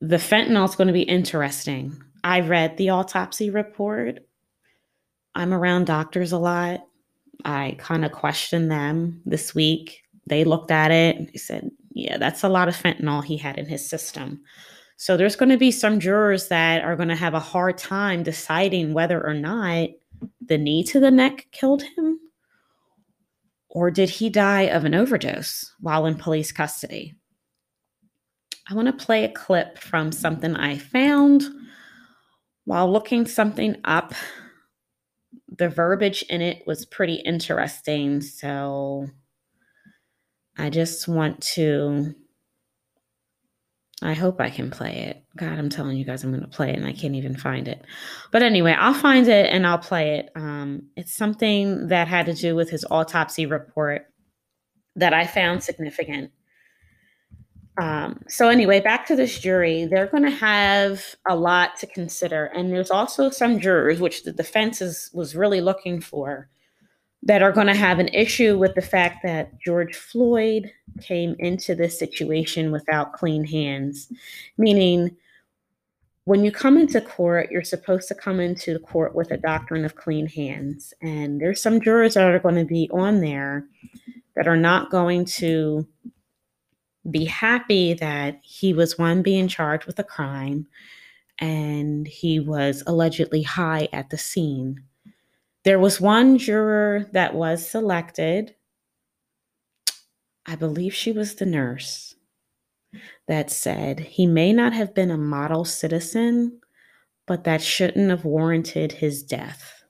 The 0.00 0.16
fentanyl 0.16 0.66
is 0.66 0.74
going 0.74 0.86
to 0.86 0.94
be 0.94 1.02
interesting. 1.02 2.02
I 2.24 2.40
read 2.40 2.78
the 2.78 2.88
autopsy 2.88 3.50
report. 3.50 4.20
I'm 5.34 5.52
around 5.52 5.84
doctors 5.84 6.32
a 6.32 6.38
lot. 6.38 6.80
I 7.44 7.76
kind 7.78 8.06
of 8.06 8.12
questioned 8.12 8.70
them 8.70 9.20
this 9.26 9.54
week. 9.54 10.00
They 10.30 10.44
looked 10.44 10.70
at 10.70 10.90
it 10.90 11.30
they 11.30 11.38
said, 11.38 11.70
yeah, 11.90 12.16
that's 12.16 12.42
a 12.42 12.48
lot 12.48 12.68
of 12.68 12.74
fentanyl 12.74 13.22
he 13.22 13.36
had 13.36 13.58
in 13.58 13.66
his 13.66 13.86
system. 13.86 14.40
So 14.96 15.16
there's 15.16 15.36
going 15.36 15.50
to 15.50 15.58
be 15.58 15.70
some 15.70 16.00
jurors 16.00 16.48
that 16.48 16.84
are 16.84 16.96
going 16.96 17.08
to 17.08 17.16
have 17.16 17.34
a 17.34 17.40
hard 17.40 17.78
time 17.78 18.22
deciding 18.22 18.94
whether 18.94 19.24
or 19.24 19.34
not 19.34 19.88
the 20.44 20.58
knee 20.58 20.84
to 20.84 21.00
the 21.00 21.10
neck 21.10 21.48
killed 21.50 21.82
him 21.82 22.18
or 23.74 23.90
did 23.90 24.08
he 24.08 24.30
die 24.30 24.62
of 24.62 24.84
an 24.84 24.94
overdose 24.94 25.74
while 25.80 26.06
in 26.06 26.14
police 26.14 26.52
custody. 26.52 27.14
I 28.70 28.74
want 28.74 28.86
to 28.86 29.04
play 29.04 29.24
a 29.24 29.32
clip 29.32 29.78
from 29.78 30.12
something 30.12 30.56
I 30.56 30.78
found 30.78 31.42
while 32.64 32.90
looking 32.90 33.26
something 33.26 33.76
up. 33.84 34.14
The 35.58 35.68
verbiage 35.68 36.22
in 36.30 36.40
it 36.40 36.62
was 36.66 36.86
pretty 36.86 37.16
interesting. 37.16 38.22
So 38.22 39.08
I 40.56 40.70
just 40.70 41.06
want 41.08 41.42
to. 41.54 42.14
I 44.02 44.14
hope 44.14 44.40
I 44.40 44.50
can 44.50 44.70
play 44.70 45.04
it. 45.04 45.24
God, 45.36 45.58
I'm 45.58 45.70
telling 45.70 45.96
you 45.96 46.04
guys, 46.04 46.24
I'm 46.24 46.30
going 46.30 46.42
to 46.42 46.48
play 46.48 46.70
it 46.70 46.76
and 46.76 46.86
I 46.86 46.92
can't 46.92 47.14
even 47.14 47.36
find 47.36 47.68
it. 47.68 47.84
But 48.32 48.42
anyway, 48.42 48.74
I'll 48.78 48.92
find 48.92 49.28
it 49.28 49.46
and 49.52 49.66
I'll 49.66 49.78
play 49.78 50.18
it. 50.18 50.30
Um, 50.34 50.88
it's 50.96 51.14
something 51.14 51.88
that 51.88 52.08
had 52.08 52.26
to 52.26 52.34
do 52.34 52.54
with 52.54 52.70
his 52.70 52.84
autopsy 52.90 53.46
report 53.46 54.06
that 54.96 55.14
I 55.14 55.26
found 55.26 55.62
significant. 55.62 56.32
Um, 57.80 58.22
so 58.28 58.48
anyway, 58.48 58.80
back 58.80 59.06
to 59.06 59.16
this 59.16 59.38
jury, 59.38 59.86
they're 59.86 60.06
going 60.06 60.22
to 60.22 60.30
have 60.30 61.16
a 61.28 61.34
lot 61.34 61.76
to 61.78 61.86
consider, 61.86 62.46
and 62.46 62.72
there's 62.72 62.90
also 62.90 63.30
some 63.30 63.58
jurors, 63.58 64.00
which 64.00 64.22
the 64.22 64.32
defense 64.32 64.80
is, 64.80 65.10
was 65.12 65.34
really 65.34 65.60
looking 65.60 66.00
for, 66.00 66.48
that 67.24 67.42
are 67.42 67.52
going 67.52 67.66
to 67.66 67.74
have 67.74 67.98
an 67.98 68.08
issue 68.08 68.58
with 68.58 68.74
the 68.74 68.82
fact 68.82 69.22
that 69.22 69.58
George 69.60 69.96
Floyd 69.96 70.70
came 71.00 71.34
into 71.38 71.74
this 71.74 71.98
situation 71.98 72.70
without 72.70 73.14
clean 73.14 73.44
hands, 73.44 74.12
meaning 74.58 75.16
when 76.24 76.44
you 76.44 76.52
come 76.52 76.76
into 76.78 77.00
court, 77.00 77.50
you're 77.50 77.64
supposed 77.64 78.08
to 78.08 78.14
come 78.14 78.40
into 78.40 78.78
court 78.78 79.14
with 79.14 79.30
a 79.30 79.36
doctrine 79.36 79.84
of 79.84 79.96
clean 79.96 80.26
hands, 80.26 80.94
and 81.02 81.40
there's 81.40 81.62
some 81.62 81.80
jurors 81.80 82.14
that 82.14 82.28
are 82.28 82.38
going 82.38 82.54
to 82.56 82.64
be 82.64 82.88
on 82.92 83.20
there 83.20 83.66
that 84.36 84.48
are 84.48 84.56
not 84.56 84.90
going 84.90 85.24
to 85.24 85.86
be 87.10 87.24
happy 87.24 87.94
that 87.94 88.40
he 88.42 88.72
was 88.72 88.98
one 88.98 89.22
being 89.22 89.48
charged 89.48 89.86
with 89.86 89.98
a 89.98 90.04
crime 90.04 90.66
and 91.38 92.06
he 92.06 92.40
was 92.40 92.82
allegedly 92.86 93.42
high 93.42 93.88
at 93.92 94.10
the 94.10 94.16
scene. 94.16 94.82
There 95.64 95.78
was 95.80 96.00
one 96.00 96.38
juror 96.38 97.06
that 97.12 97.34
was 97.34 97.68
selected. 97.68 98.54
I 100.46 100.56
believe 100.56 100.94
she 100.94 101.10
was 101.12 101.34
the 101.34 101.46
nurse 101.46 102.14
that 103.26 103.50
said 103.50 104.00
he 104.00 104.26
may 104.26 104.52
not 104.52 104.72
have 104.72 104.94
been 104.94 105.10
a 105.10 105.16
model 105.18 105.64
citizen, 105.64 106.60
but 107.26 107.44
that 107.44 107.62
shouldn't 107.62 108.10
have 108.10 108.24
warranted 108.24 108.92
his 108.92 109.22
death. 109.22 109.84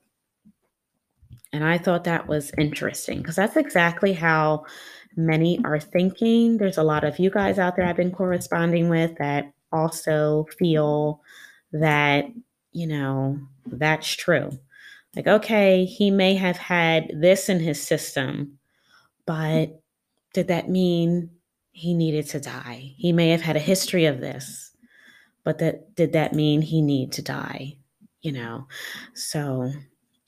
And 1.53 1.63
I 1.63 1.77
thought 1.77 2.03
that 2.03 2.27
was 2.27 2.51
interesting 2.57 3.19
because 3.19 3.35
that's 3.35 3.55
exactly 3.55 4.13
how 4.13 4.65
many 5.15 5.59
are 5.63 5.79
thinking. 5.79 6.57
There's 6.57 6.77
a 6.77 6.83
lot 6.83 7.03
of 7.03 7.19
you 7.19 7.29
guys 7.29 7.59
out 7.59 7.75
there 7.75 7.85
I've 7.85 7.95
been 7.95 8.11
corresponding 8.11 8.89
with 8.89 9.17
that 9.17 9.53
also 9.71 10.45
feel 10.59 11.21
that, 11.71 12.25
you 12.71 12.87
know, 12.87 13.39
that's 13.65 14.07
true. 14.13 14.51
Like, 15.15 15.27
okay, 15.27 15.85
he 15.85 16.11
may 16.11 16.35
have 16.35 16.57
had 16.57 17.11
this 17.13 17.47
in 17.49 17.59
his 17.59 17.81
system, 17.81 18.59
but 19.25 19.81
did 20.33 20.49
that 20.49 20.69
mean 20.69 21.29
he 21.71 21.93
needed 21.93 22.27
to 22.27 22.39
die? 22.39 22.93
He 22.97 23.13
may 23.13 23.29
have 23.29 23.41
had 23.41 23.55
a 23.55 23.59
history 23.59 24.05
of 24.05 24.19
this, 24.19 24.71
but 25.43 25.59
that 25.59 25.95
did 25.95 26.13
that 26.13 26.33
mean 26.33 26.61
he 26.61 26.81
need 26.81 27.13
to 27.13 27.21
die? 27.21 27.77
You 28.21 28.33
know, 28.33 28.67
so 29.13 29.71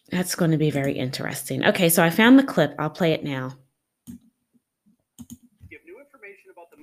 that's 0.09 0.35
going 0.35 0.51
to 0.51 0.57
be 0.57 0.71
very 0.71 0.93
interesting. 0.93 1.65
Okay, 1.65 1.89
so 1.89 2.03
I 2.03 2.09
found 2.09 2.39
the 2.39 2.43
clip. 2.43 2.75
I'll 2.79 2.89
play 2.89 3.11
it 3.11 3.23
now. 3.23 3.57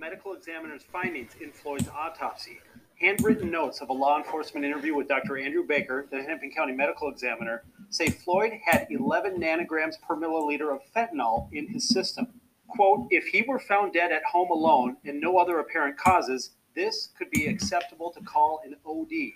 medical 0.04 0.34
examiner's 0.34 0.82
findings 0.82 1.32
in 1.40 1.50
Floyd's 1.50 1.88
autopsy. 1.88 2.60
Handwritten 3.00 3.50
notes 3.50 3.80
of 3.80 3.88
a 3.88 3.92
law 3.92 4.18
enforcement 4.18 4.64
interview 4.64 4.94
with 4.94 5.09
Dr. 5.09 5.37
Andrew 5.37 5.66
Baker, 5.66 6.07
the 6.12 6.22
Hennepin 6.22 6.52
County 6.52 6.72
medical 6.72 7.11
examiner, 7.11 7.64
say 7.90 8.07
Floyd 8.09 8.52
had 8.64 8.87
11 8.88 9.40
nanograms 9.40 10.00
per 10.00 10.14
milliliter 10.14 10.72
of 10.72 10.80
fentanyl 10.94 11.48
in 11.52 11.66
his 11.66 11.88
system. 11.88 12.28
Quote, 12.68 13.09
if 13.11 13.26
he 13.26 13.42
were 13.42 13.59
found 13.59 13.92
dead 13.92 14.12
at 14.12 14.22
home 14.24 14.48
alone 14.50 14.96
and 15.04 15.20
no 15.20 15.38
other 15.38 15.59
apparent 15.59 15.98
causes, 15.98 16.52
this 16.76 17.09
could 17.18 17.30
be 17.30 17.46
acceptable 17.46 18.12
to 18.12 18.20
call 18.20 18.61
an 18.64 18.76
OD. 18.87 19.33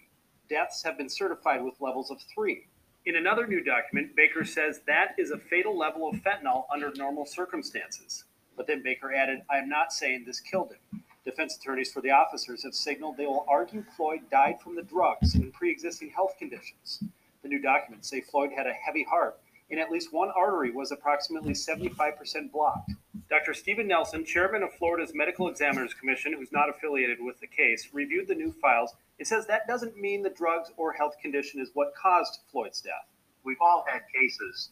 Deaths 0.49 0.85
have 0.85 0.97
been 0.97 1.09
certified 1.09 1.62
with 1.62 1.81
levels 1.81 2.12
of 2.12 2.18
three. 2.33 2.68
In 3.07 3.16
another 3.16 3.47
new 3.47 3.62
document, 3.62 4.14
Baker 4.14 4.44
says 4.44 4.83
that 4.87 5.16
is 5.18 5.33
a 5.33 5.38
fatal 5.38 5.77
level 5.77 6.09
of 6.09 6.16
fentanyl 6.16 6.64
under 6.73 6.92
normal 6.94 7.27
circumstances. 7.27 8.25
But 8.57 8.68
then 8.68 8.83
Baker 8.85 9.12
added, 9.12 9.42
I 9.51 9.59
am 9.59 9.68
not 9.68 9.92
saying 9.92 10.25
this 10.27 10.40
killed 10.40 10.73
him. 10.73 10.97
Defense 11.24 11.57
attorneys 11.57 11.92
for 11.92 12.00
the 12.00 12.11
officers 12.11 12.62
have 12.64 12.74
signaled 12.74 13.16
they 13.16 13.26
will 13.26 13.44
argue 13.48 13.85
Floyd 13.96 14.20
died 14.31 14.61
from 14.61 14.74
the 14.74 14.83
drugs 14.83 15.35
and 15.35 15.52
pre 15.52 15.70
existing 15.70 16.11
health 16.11 16.35
conditions. 16.38 17.02
The 17.42 17.48
new 17.48 17.61
documents 17.61 18.09
say 18.09 18.20
Floyd 18.20 18.50
had 18.57 18.66
a 18.66 18.72
heavy 18.72 19.04
heart 19.04 19.38
and 19.70 19.81
at 19.81 19.90
least 19.90 20.12
one 20.12 20.31
artery 20.35 20.70
was 20.70 20.92
approximately 20.92 21.52
75% 21.52 22.50
blocked. 22.50 22.92
Dr. 23.28 23.52
Stephen 23.52 23.87
Nelson, 23.87 24.24
chairman 24.24 24.62
of 24.62 24.72
Florida's 24.72 25.14
Medical 25.14 25.48
Examiners 25.48 25.92
Commission, 25.92 26.33
who's 26.33 26.52
not 26.52 26.70
affiliated 26.70 27.18
with 27.20 27.38
the 27.40 27.46
case, 27.46 27.88
reviewed 27.92 28.28
the 28.28 28.35
new 28.35 28.52
files. 28.52 28.94
It 29.18 29.26
says 29.26 29.46
that 29.46 29.66
doesn't 29.66 29.98
mean 29.98 30.22
the 30.22 30.31
drugs 30.31 30.70
or 30.78 30.92
health 30.92 31.16
condition 31.20 31.61
is 31.61 31.70
what 31.74 31.94
caused 31.94 32.40
Floyd's 32.50 32.81
death. 32.81 33.07
We've 33.44 33.61
all 33.61 33.85
had 33.87 34.02
cases 34.14 34.70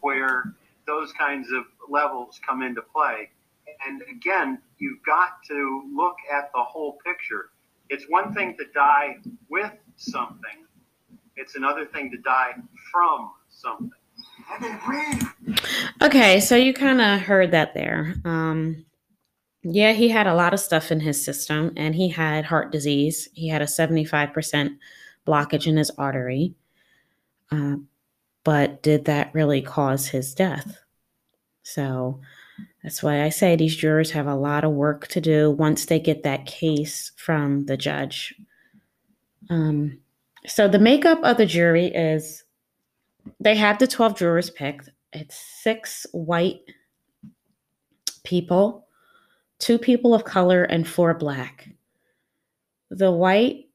where 0.00 0.54
those 0.86 1.12
kinds 1.12 1.48
of 1.50 1.64
levels 1.88 2.40
come 2.46 2.62
into 2.62 2.82
play. 2.82 3.30
And 3.86 4.02
again, 4.02 4.58
you've 4.78 5.02
got 5.04 5.42
to 5.48 5.82
look 5.94 6.16
at 6.32 6.50
the 6.54 6.62
whole 6.62 6.98
picture. 7.04 7.50
It's 7.90 8.04
one 8.08 8.34
thing 8.34 8.56
to 8.58 8.64
die 8.74 9.16
with 9.48 9.72
something, 9.96 10.66
it's 11.36 11.56
another 11.56 11.86
thing 11.86 12.10
to 12.10 12.18
die 12.18 12.52
from 12.92 13.30
something. 13.48 13.90
Okay, 16.02 16.40
so 16.40 16.56
you 16.56 16.72
kind 16.72 17.00
of 17.00 17.20
heard 17.20 17.50
that 17.52 17.74
there. 17.74 18.14
Um, 18.24 18.84
yeah, 19.62 19.92
he 19.92 20.08
had 20.08 20.26
a 20.26 20.34
lot 20.34 20.54
of 20.54 20.60
stuff 20.60 20.90
in 20.90 21.00
his 21.00 21.22
system, 21.22 21.72
and 21.76 21.94
he 21.94 22.08
had 22.08 22.46
heart 22.46 22.72
disease. 22.72 23.28
He 23.34 23.48
had 23.48 23.62
a 23.62 23.66
75% 23.66 24.76
blockage 25.26 25.66
in 25.66 25.76
his 25.76 25.90
artery. 25.98 26.54
Uh, 27.50 27.76
but 28.44 28.82
did 28.82 29.04
that 29.06 29.34
really 29.34 29.60
cause 29.60 30.08
his 30.08 30.34
death? 30.34 30.78
So 31.62 32.20
that's 32.82 33.02
why 33.02 33.22
I 33.22 33.28
say 33.28 33.56
these 33.56 33.76
jurors 33.76 34.10
have 34.12 34.26
a 34.26 34.34
lot 34.34 34.64
of 34.64 34.72
work 34.72 35.08
to 35.08 35.20
do 35.20 35.50
once 35.50 35.86
they 35.86 36.00
get 36.00 36.22
that 36.22 36.46
case 36.46 37.12
from 37.16 37.66
the 37.66 37.76
judge. 37.76 38.34
Um, 39.50 39.98
so 40.46 40.68
the 40.68 40.78
makeup 40.78 41.22
of 41.22 41.36
the 41.36 41.46
jury 41.46 41.86
is 41.86 42.44
they 43.40 43.56
have 43.56 43.78
the 43.78 43.86
12 43.86 44.16
jurors 44.16 44.50
picked. 44.50 44.88
It's 45.12 45.36
six 45.36 46.06
white 46.12 46.60
people, 48.24 48.86
two 49.58 49.78
people 49.78 50.14
of 50.14 50.24
color, 50.24 50.64
and 50.64 50.86
four 50.86 51.14
black. 51.14 51.68
The 52.90 53.10
white 53.10 53.67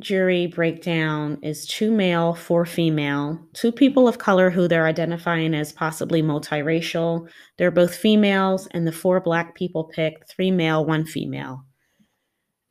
jury 0.00 0.46
breakdown 0.46 1.38
is 1.42 1.66
two 1.66 1.90
male, 1.90 2.34
four 2.34 2.66
female, 2.66 3.38
two 3.54 3.72
people 3.72 4.06
of 4.06 4.18
color 4.18 4.50
who 4.50 4.68
they're 4.68 4.86
identifying 4.86 5.54
as 5.54 5.72
possibly 5.72 6.22
multiracial. 6.22 7.28
They're 7.56 7.70
both 7.70 7.96
females, 7.96 8.66
and 8.72 8.86
the 8.86 8.92
four 8.92 9.20
black 9.20 9.54
people 9.54 9.84
picked 9.84 10.30
three 10.30 10.50
male, 10.50 10.84
one 10.84 11.06
female. 11.06 11.64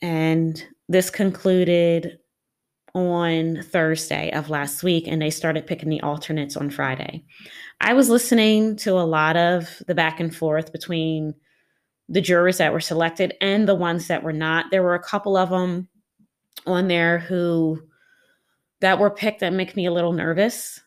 And 0.02 0.64
this 0.88 1.10
concluded 1.10 2.20
on 2.94 3.62
Thursday 3.64 4.32
of 4.32 4.50
last 4.50 4.84
week, 4.84 5.06
and 5.08 5.22
they 5.22 5.32
started 5.32 5.68
picking 5.68 5.90
the 5.90 6.02
alternates 6.02 6.56
on 6.56 6.70
Friday. 6.70 7.26
I 7.82 7.94
was 7.94 8.10
listening 8.10 8.78
to 8.78 8.92
a 8.92 9.02
lot 9.02 9.36
of 9.36 9.82
the 9.88 9.96
back 9.96 10.20
and 10.20 10.34
forth 10.34 10.72
between 10.72 11.34
the 12.08 12.22
jurors 12.22 12.60
that 12.60 12.72
were 12.72 12.80
selected 12.80 13.34
and 13.42 13.68
the 13.68 13.76
ones 13.76 14.08
that 14.08 14.24
were 14.24 14.32
not. 14.32 14.68
There 14.70 14.84
were 14.84 14.94
a 14.94 15.04
couple 15.04 15.36
of 15.36 15.50
them 15.50 15.90
on 16.66 16.88
there 16.88 17.20
who 17.20 17.82
that 18.82 19.00
were 19.00 19.10
picked 19.10 19.40
that 19.40 19.54
make 19.54 19.76
me 19.76 19.86
a 19.86 19.92
little 19.92 20.14
nervous. 20.14 20.82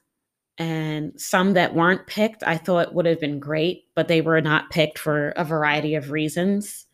And 0.58 1.18
some 1.20 1.54
that 1.54 1.74
weren't 1.74 2.06
picked 2.08 2.42
i 2.42 2.56
thought 2.56 2.94
would 2.94 3.06
have 3.06 3.20
been 3.20 3.38
great 3.38 3.84
but 3.94 4.08
they 4.08 4.20
were 4.20 4.40
not 4.40 4.70
picked 4.70 4.98
for 4.98 5.30
a 5.30 5.44
variety 5.44 5.94
of 5.94 6.10
reasons. 6.10 6.86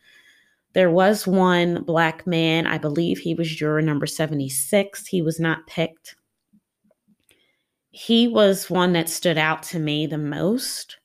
There 0.75 0.91
was 0.91 1.27
one 1.27 1.83
black 1.85 2.27
man 2.27 2.67
i 2.67 2.79
believe 2.79 3.19
he 3.19 3.35
was 3.35 3.49
juror 3.55 3.81
number 3.81 4.07
76 4.07 5.07
he 5.07 5.23
was 5.23 5.41
not 5.41 5.67
picked. 5.67 6.17
He 7.91 8.29
was 8.29 8.69
one 8.69 8.93
that 8.95 9.09
stood 9.09 9.39
out 9.39 9.63
to 9.65 9.79
me 9.79 10.07
the 10.07 10.19
most. 10.19 10.99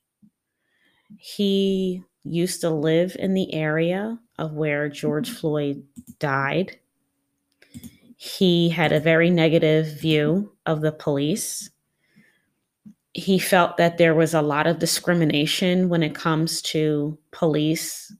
He 1.16 2.02
used 2.24 2.60
to 2.62 2.70
live 2.70 3.16
in 3.18 3.32
the 3.34 3.54
area 3.54 4.18
of 4.38 4.52
where 4.52 4.88
george 4.88 5.30
floyd 5.30 5.82
died 6.18 6.79
he 8.22 8.68
had 8.68 8.92
a 8.92 9.00
very 9.00 9.30
negative 9.30 9.98
view 9.98 10.52
of 10.66 10.82
the 10.82 10.92
police. 10.92 11.70
He 13.14 13.38
felt 13.38 13.78
that 13.78 13.96
there 13.96 14.14
was 14.14 14.34
a 14.34 14.42
lot 14.42 14.66
of 14.66 14.78
discrimination 14.78 15.88
when 15.88 16.02
it 16.02 16.14
comes 16.14 16.60
to 16.62 17.18
police 17.30 18.14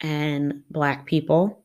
and 0.00 0.64
Black 0.70 1.06
people. 1.06 1.62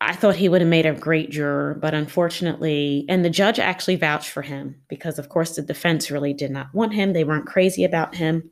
I 0.00 0.14
thought 0.14 0.36
he 0.36 0.48
would 0.48 0.62
have 0.62 0.70
made 0.70 0.86
a 0.86 0.94
great 0.94 1.28
juror, 1.28 1.76
but 1.78 1.92
unfortunately, 1.92 3.04
and 3.06 3.22
the 3.22 3.28
judge 3.28 3.58
actually 3.58 3.96
vouched 3.96 4.30
for 4.30 4.40
him 4.40 4.76
because, 4.88 5.18
of 5.18 5.28
course, 5.28 5.56
the 5.56 5.62
defense 5.62 6.10
really 6.10 6.32
did 6.32 6.50
not 6.50 6.72
want 6.72 6.94
him. 6.94 7.12
They 7.12 7.24
weren't 7.24 7.46
crazy 7.46 7.84
about 7.84 8.14
him. 8.14 8.50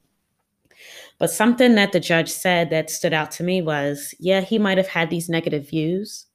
But 1.18 1.30
something 1.30 1.74
that 1.76 1.92
the 1.92 2.00
judge 2.00 2.28
said 2.28 2.68
that 2.68 2.90
stood 2.90 3.14
out 3.14 3.30
to 3.30 3.42
me 3.42 3.62
was 3.62 4.14
yeah, 4.20 4.42
he 4.42 4.58
might 4.58 4.76
have 4.76 4.88
had 4.88 5.08
these 5.08 5.30
negative 5.30 5.70
views, 5.70 6.26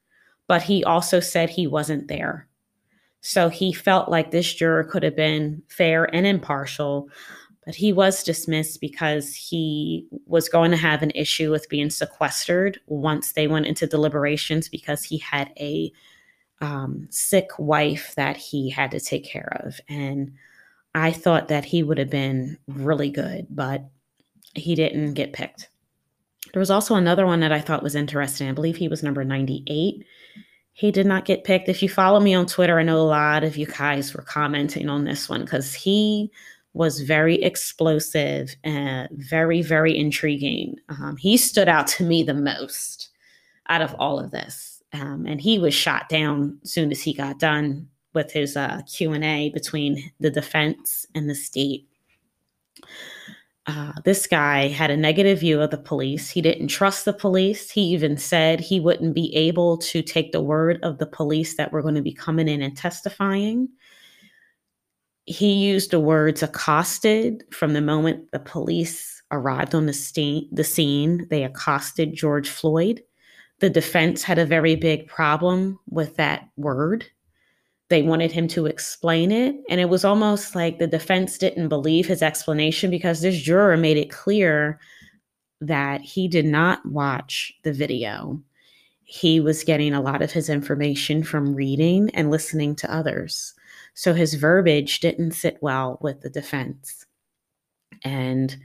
but 0.47 0.63
he 0.63 0.83
also 0.83 1.19
said 1.19 1.49
he 1.49 1.67
wasn't 1.67 2.07
there. 2.07 2.47
So 3.21 3.49
he 3.49 3.73
felt 3.73 4.09
like 4.09 4.31
this 4.31 4.53
juror 4.53 4.83
could 4.83 5.03
have 5.03 5.15
been 5.15 5.61
fair 5.67 6.03
and 6.15 6.25
impartial, 6.25 7.09
but 7.65 7.75
he 7.75 7.91
was 7.91 8.23
dismissed 8.23 8.79
because 8.79 9.35
he 9.35 10.07
was 10.25 10.47
going 10.47 10.71
to 10.71 10.77
have 10.77 11.03
an 11.03 11.11
issue 11.13 11.51
with 11.51 11.67
being 11.67 11.89
sequestered 11.89 12.79
once 12.87 13.33
they 13.33 13.47
went 13.47 13.65
into 13.65 13.87
deliberations 13.87 14.69
because 14.69 15.03
he 15.03 15.17
had 15.17 15.51
a 15.59 15.91
um, 16.61 17.07
sick 17.09 17.49
wife 17.59 18.13
that 18.15 18.37
he 18.37 18.69
had 18.69 18.91
to 18.91 18.99
take 18.99 19.25
care 19.25 19.61
of. 19.65 19.79
And 19.89 20.33
I 20.95 21.11
thought 21.11 21.49
that 21.49 21.65
he 21.65 21.83
would 21.83 21.97
have 21.97 22.09
been 22.09 22.57
really 22.67 23.09
good, 23.09 23.47
but 23.49 23.83
he 24.55 24.73
didn't 24.73 25.13
get 25.13 25.33
picked. 25.33 25.69
There 26.57 26.59
was 26.59 26.71
also 26.71 26.95
another 26.95 27.27
one 27.27 27.41
that 27.41 27.51
I 27.51 27.61
thought 27.61 27.83
was 27.83 27.93
interesting. 27.93 28.49
I 28.49 28.51
believe 28.51 28.77
he 28.77 28.87
was 28.87 29.03
number 29.03 29.23
98. 29.23 30.03
He 30.73 30.91
did 30.91 31.05
not 31.05 31.23
get 31.23 31.43
picked. 31.43 31.69
If 31.69 31.83
you 31.83 31.87
follow 31.87 32.19
me 32.19 32.33
on 32.33 32.47
Twitter, 32.47 32.79
I 32.79 32.83
know 32.83 32.99
a 32.99 33.03
lot 33.03 33.43
of 33.43 33.57
you 33.57 33.67
guys 33.67 34.11
were 34.11 34.23
commenting 34.23 34.89
on 34.89 35.03
this 35.03 35.29
one 35.29 35.41
because 35.41 35.75
he 35.75 36.31
was 36.73 37.01
very 37.01 37.35
explosive 37.43 38.55
and 38.63 39.07
very, 39.11 39.61
very 39.61 39.95
intriguing. 39.95 40.77
Um, 40.89 41.15
he 41.15 41.37
stood 41.37 41.69
out 41.69 41.85
to 41.89 42.03
me 42.03 42.23
the 42.23 42.33
most 42.33 43.09
out 43.69 43.83
of 43.83 43.93
all 43.99 44.19
of 44.19 44.31
this. 44.31 44.81
Um, 44.93 45.27
and 45.27 45.39
he 45.39 45.59
was 45.59 45.75
shot 45.75 46.09
down 46.09 46.57
as 46.63 46.73
soon 46.73 46.89
as 46.89 47.03
he 47.03 47.13
got 47.13 47.37
done 47.37 47.87
with 48.15 48.31
his 48.31 48.57
uh, 48.57 48.81
Q&A 48.91 49.51
between 49.51 50.11
the 50.19 50.31
defense 50.31 51.05
and 51.13 51.29
the 51.29 51.35
state. 51.35 51.87
Uh, 53.67 53.91
this 54.05 54.27
guy 54.27 54.69
had 54.69 54.89
a 54.89 54.97
negative 54.97 55.41
view 55.41 55.61
of 55.61 55.71
the 55.71 55.77
police. 55.77 56.29
He 56.29 56.41
didn't 56.41 56.69
trust 56.69 57.03
the 57.03 57.13
police. 57.13 57.69
He 57.69 57.81
even 57.81 58.17
said 58.17 58.59
he 58.59 58.79
wouldn't 58.79 59.13
be 59.13 59.35
able 59.35 59.77
to 59.79 60.01
take 60.01 60.31
the 60.31 60.41
word 60.41 60.79
of 60.83 60.99
the 60.99 61.05
police 61.05 61.57
that 61.57 61.73
were 61.73 61.81
going 61.81 61.95
to 61.95 62.01
be 62.01 62.13
coming 62.13 62.47
in 62.47 62.61
and 62.61 62.77
testifying 62.77 63.67
he 65.27 65.53
used 65.53 65.91
the 65.91 65.99
words 65.99 66.41
accosted 66.41 67.43
from 67.51 67.73
the 67.73 67.81
moment 67.81 68.31
the 68.31 68.39
police 68.39 69.21
arrived 69.31 69.75
on 69.75 69.85
the, 69.85 69.93
st- 69.93 70.53
the 70.55 70.63
scene. 70.63 71.27
They 71.29 71.43
accosted 71.43 72.15
George 72.15 72.49
Floyd. 72.49 73.03
The 73.59 73.69
defense 73.69 74.23
had 74.23 74.39
a 74.39 74.45
very 74.45 74.75
big 74.75 75.07
problem 75.07 75.79
with 75.89 76.15
that 76.15 76.47
word. 76.55 77.05
They 77.89 78.01
wanted 78.01 78.31
him 78.31 78.47
to 78.49 78.65
explain 78.65 79.31
it. 79.31 79.55
And 79.69 79.79
it 79.79 79.89
was 79.89 80.03
almost 80.03 80.55
like 80.55 80.77
the 80.77 80.87
defense 80.87 81.37
didn't 81.37 81.69
believe 81.69 82.05
his 82.05 82.21
explanation 82.21 82.89
because 82.89 83.21
this 83.21 83.41
juror 83.41 83.77
made 83.77 83.97
it 83.97 84.11
clear 84.11 84.79
that 85.61 86.01
he 86.01 86.27
did 86.27 86.45
not 86.45 86.85
watch 86.85 87.53
the 87.63 87.73
video. 87.73 88.41
He 89.03 89.39
was 89.39 89.63
getting 89.63 89.93
a 89.93 90.01
lot 90.01 90.21
of 90.21 90.31
his 90.31 90.49
information 90.49 91.23
from 91.23 91.55
reading 91.55 92.09
and 92.13 92.29
listening 92.29 92.75
to 92.77 92.93
others. 92.93 93.53
So 93.93 94.13
his 94.13 94.33
verbiage 94.33 94.99
didn't 94.99 95.31
sit 95.31 95.57
well 95.61 95.97
with 96.01 96.21
the 96.21 96.29
defense. 96.29 97.05
And 98.03 98.55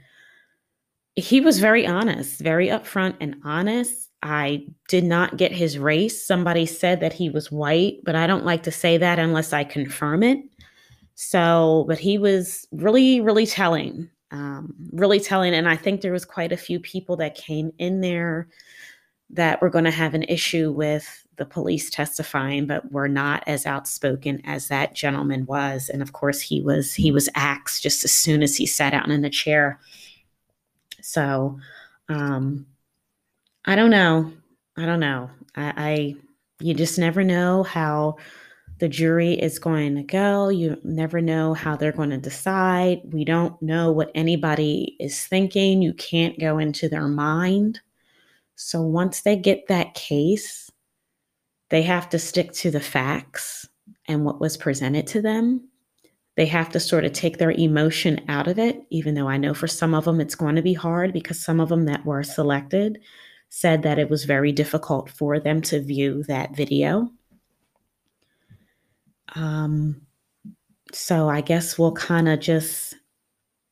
he 1.15 1.39
was 1.41 1.59
very 1.59 1.87
honest, 1.87 2.39
very 2.39 2.67
upfront 2.67 3.15
and 3.21 3.37
honest. 3.45 4.09
I 4.23 4.65
did 4.87 5.03
not 5.03 5.37
get 5.37 5.51
his 5.51 5.77
race. 5.77 6.25
Somebody 6.25 6.65
said 6.65 7.01
that 7.01 7.13
he 7.13 7.29
was 7.29 7.51
white, 7.51 7.97
but 8.03 8.15
I 8.15 8.25
don't 8.25 8.45
like 8.45 8.63
to 8.63 8.71
say 8.71 8.97
that 8.97 9.19
unless 9.19 9.51
I 9.51 9.65
confirm 9.65 10.23
it. 10.23 10.39
So, 11.15 11.85
but 11.87 11.99
he 11.99 12.17
was 12.17 12.65
really, 12.71 13.19
really 13.19 13.45
telling, 13.45 14.09
um, 14.31 14.73
really 14.93 15.19
telling. 15.19 15.53
And 15.53 15.67
I 15.67 15.75
think 15.75 16.01
there 16.01 16.13
was 16.13 16.25
quite 16.25 16.53
a 16.53 16.57
few 16.57 16.79
people 16.79 17.17
that 17.17 17.35
came 17.35 17.71
in 17.77 17.99
there 17.99 18.47
that 19.29 19.61
were 19.61 19.69
going 19.69 19.85
to 19.85 19.91
have 19.91 20.13
an 20.13 20.23
issue 20.23 20.71
with 20.71 21.27
the 21.35 21.45
police 21.45 21.89
testifying, 21.89 22.65
but 22.65 22.91
were 22.91 23.09
not 23.09 23.43
as 23.45 23.65
outspoken 23.65 24.41
as 24.45 24.69
that 24.69 24.95
gentleman 24.95 25.45
was. 25.47 25.89
And 25.89 26.01
of 26.01 26.13
course, 26.13 26.39
he 26.39 26.61
was 26.61 26.93
he 26.93 27.11
was 27.11 27.27
axed 27.35 27.83
just 27.83 28.05
as 28.05 28.13
soon 28.13 28.41
as 28.41 28.55
he 28.55 28.65
sat 28.65 28.91
down 28.91 29.11
in 29.11 29.21
the 29.21 29.29
chair. 29.29 29.79
So, 31.01 31.59
um, 32.07 32.65
I 33.65 33.75
don't 33.75 33.91
know. 33.91 34.31
I 34.77 34.85
don't 34.85 34.99
know. 34.99 35.29
I, 35.55 35.73
I 35.77 36.15
you 36.59 36.73
just 36.73 36.97
never 36.97 37.23
know 37.23 37.63
how 37.63 38.17
the 38.79 38.89
jury 38.89 39.33
is 39.33 39.59
going 39.59 39.95
to 39.95 40.03
go. 40.03 40.49
You 40.49 40.77
never 40.83 41.21
know 41.21 41.53
how 41.53 41.75
they're 41.75 41.91
going 41.91 42.09
to 42.09 42.17
decide. 42.17 43.01
We 43.05 43.23
don't 43.23 43.59
know 43.61 43.91
what 43.91 44.11
anybody 44.15 44.95
is 44.99 45.25
thinking. 45.25 45.81
You 45.81 45.93
can't 45.93 46.39
go 46.39 46.57
into 46.57 46.89
their 46.89 47.07
mind. 47.07 47.79
So 48.55 48.81
once 48.81 49.21
they 49.21 49.35
get 49.35 49.67
that 49.67 49.93
case, 49.93 50.69
they 51.69 51.81
have 51.83 52.09
to 52.09 52.19
stick 52.19 52.51
to 52.53 52.71
the 52.71 52.79
facts 52.79 53.67
and 54.07 54.25
what 54.25 54.41
was 54.41 54.57
presented 54.57 55.07
to 55.07 55.21
them. 55.21 55.69
They 56.35 56.45
have 56.47 56.69
to 56.71 56.79
sort 56.79 57.05
of 57.05 57.13
take 57.13 57.37
their 57.37 57.51
emotion 57.51 58.19
out 58.27 58.47
of 58.47 58.57
it, 58.57 58.83
even 58.89 59.13
though 59.13 59.27
I 59.27 59.37
know 59.37 59.53
for 59.53 59.67
some 59.67 59.93
of 59.93 60.05
them 60.05 60.19
it's 60.19 60.35
going 60.35 60.55
to 60.55 60.61
be 60.61 60.73
hard 60.73 61.13
because 61.13 61.39
some 61.39 61.59
of 61.59 61.69
them 61.69 61.85
that 61.85 62.05
were 62.05 62.23
selected 62.23 62.99
said 63.55 63.83
that 63.83 63.99
it 63.99 64.09
was 64.09 64.25
very 64.25 64.51
difficult 64.51 65.11
for 65.11 65.39
them 65.39 65.61
to 65.61 65.79
view 65.79 66.23
that 66.23 66.55
video. 66.55 67.07
Um, 69.35 70.07
so 70.91 71.29
I 71.29 71.41
guess 71.41 71.77
we'll 71.77 71.91
kind 71.91 72.27
of 72.27 72.39
just 72.39 72.95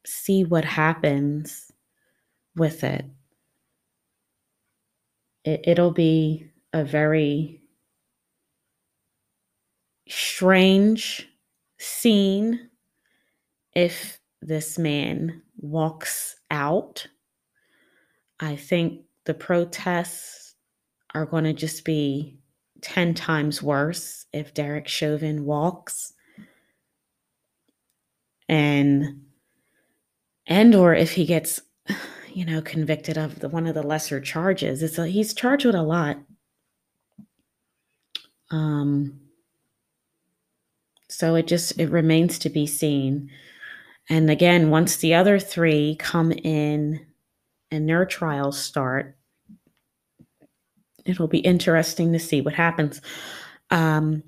see 0.06 0.44
what 0.44 0.66
happens 0.66 1.72
with 2.56 2.84
it. 2.84 3.06
it. 5.46 5.62
It'll 5.64 5.90
be 5.90 6.52
a 6.74 6.84
very 6.84 7.64
strange 10.08 11.28
scene 11.80 12.70
if 13.74 14.20
this 14.44 14.78
man 14.78 15.42
walks 15.58 16.36
out. 16.52 17.08
I 18.40 18.56
think 18.56 19.06
the 19.26 19.34
protests 19.34 20.56
are 21.14 21.26
going 21.26 21.44
to 21.44 21.54
just 21.54 21.86
be 21.86 22.40
10 22.82 23.14
times 23.14 23.62
worse 23.62 24.26
if 24.34 24.54
Derek 24.54 24.88
Chauvin 24.88 25.46
walks. 25.46 26.14
And 28.50 29.24
and 30.48 30.76
or 30.76 30.94
if 30.94 31.14
he 31.14 31.26
gets 31.26 31.62
you 32.34 32.44
know 32.46 32.62
convicted 32.62 33.18
of 33.18 33.40
the 33.40 33.48
one 33.48 33.68
of 33.68 33.76
the 33.76 33.84
lesser 33.84 34.20
charges 34.20 34.84
it's 34.84 34.98
a, 34.98 35.08
he's 35.08 35.34
charged 35.34 35.66
with 35.66 35.76
a 35.76 35.82
lot 35.82 36.18
um 38.50 39.22
so 41.12 41.36
it 41.36 41.46
just 41.46 41.78
it 41.78 41.90
remains 41.90 42.40
to 42.40 42.50
be 42.50 42.66
seen. 42.66 43.30
And 44.10 44.32
again, 44.32 44.70
once 44.70 44.98
the 44.98 45.14
other 45.14 45.40
three 45.40 45.98
come 46.00 46.32
in 46.32 47.06
and 47.72 47.88
their 47.88 48.06
trials 48.06 48.60
start, 48.60 49.18
it'll 51.06 51.28
be 51.28 51.40
interesting 51.40 52.14
to 52.14 52.20
see 52.20 52.42
what 52.42 52.54
happens. 52.54 53.02
Um, 53.70 54.24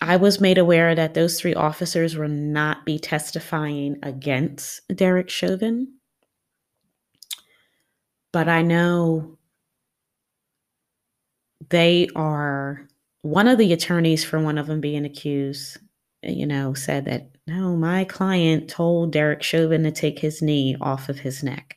I 0.00 0.16
was 0.16 0.40
made 0.40 0.58
aware 0.58 0.94
that 0.94 1.14
those 1.14 1.40
three 1.40 1.54
officers 1.54 2.16
will 2.16 2.28
not 2.28 2.84
be 2.84 2.98
testifying 2.98 3.96
against 4.02 4.80
Derek 4.94 5.30
Chauvin. 5.30 5.94
But 8.32 8.48
I 8.48 8.62
know 8.62 9.38
they 11.70 12.08
are 12.14 12.86
one 13.22 13.48
of 13.48 13.58
the 13.58 13.72
attorneys 13.72 14.22
for 14.22 14.38
one 14.38 14.58
of 14.58 14.66
them 14.66 14.80
being 14.80 15.04
accused 15.04 15.78
you 16.22 16.46
know, 16.46 16.74
said 16.74 17.04
that 17.04 17.30
no, 17.46 17.76
my 17.76 18.04
client 18.04 18.68
told 18.68 19.12
Derek 19.12 19.42
Chauvin 19.42 19.84
to 19.84 19.90
take 19.90 20.18
his 20.18 20.42
knee 20.42 20.76
off 20.80 21.08
of 21.08 21.20
his 21.20 21.42
neck. 21.42 21.76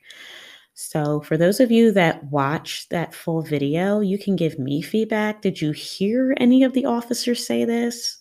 So, 0.73 1.21
for 1.21 1.37
those 1.37 1.59
of 1.59 1.71
you 1.71 1.91
that 1.91 2.23
watch 2.25 2.87
that 2.89 3.13
full 3.13 3.41
video, 3.41 3.99
you 3.99 4.17
can 4.17 4.35
give 4.35 4.57
me 4.57 4.81
feedback. 4.81 5.41
Did 5.41 5.61
you 5.61 5.71
hear 5.71 6.33
any 6.37 6.63
of 6.63 6.73
the 6.73 6.85
officers 6.85 7.45
say 7.45 7.65
this? 7.65 8.17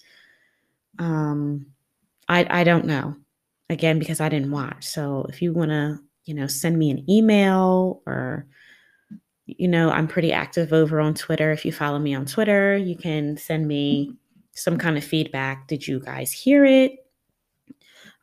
Um, 0.98 1.66
I 2.28 2.60
I 2.60 2.64
don't 2.64 2.86
know. 2.86 3.16
Again, 3.70 3.98
because 4.00 4.20
I 4.20 4.28
didn't 4.28 4.50
watch. 4.50 4.84
So, 4.86 5.26
if 5.28 5.40
you 5.40 5.52
want 5.52 5.70
to, 5.70 5.98
you 6.24 6.34
know, 6.34 6.46
send 6.46 6.78
me 6.78 6.90
an 6.90 7.08
email 7.08 8.02
or 8.06 8.46
you 9.58 9.68
know, 9.68 9.90
I'm 9.90 10.06
pretty 10.06 10.32
active 10.32 10.72
over 10.72 11.00
on 11.00 11.14
Twitter. 11.14 11.50
If 11.50 11.64
you 11.64 11.72
follow 11.72 11.98
me 11.98 12.14
on 12.14 12.26
Twitter, 12.26 12.76
you 12.76 12.96
can 12.96 13.36
send 13.36 13.66
me 13.66 14.14
some 14.54 14.78
kind 14.78 14.96
of 14.96 15.04
feedback. 15.04 15.66
Did 15.68 15.86
you 15.86 16.00
guys 16.00 16.30
hear 16.32 16.64
it? 16.64 16.92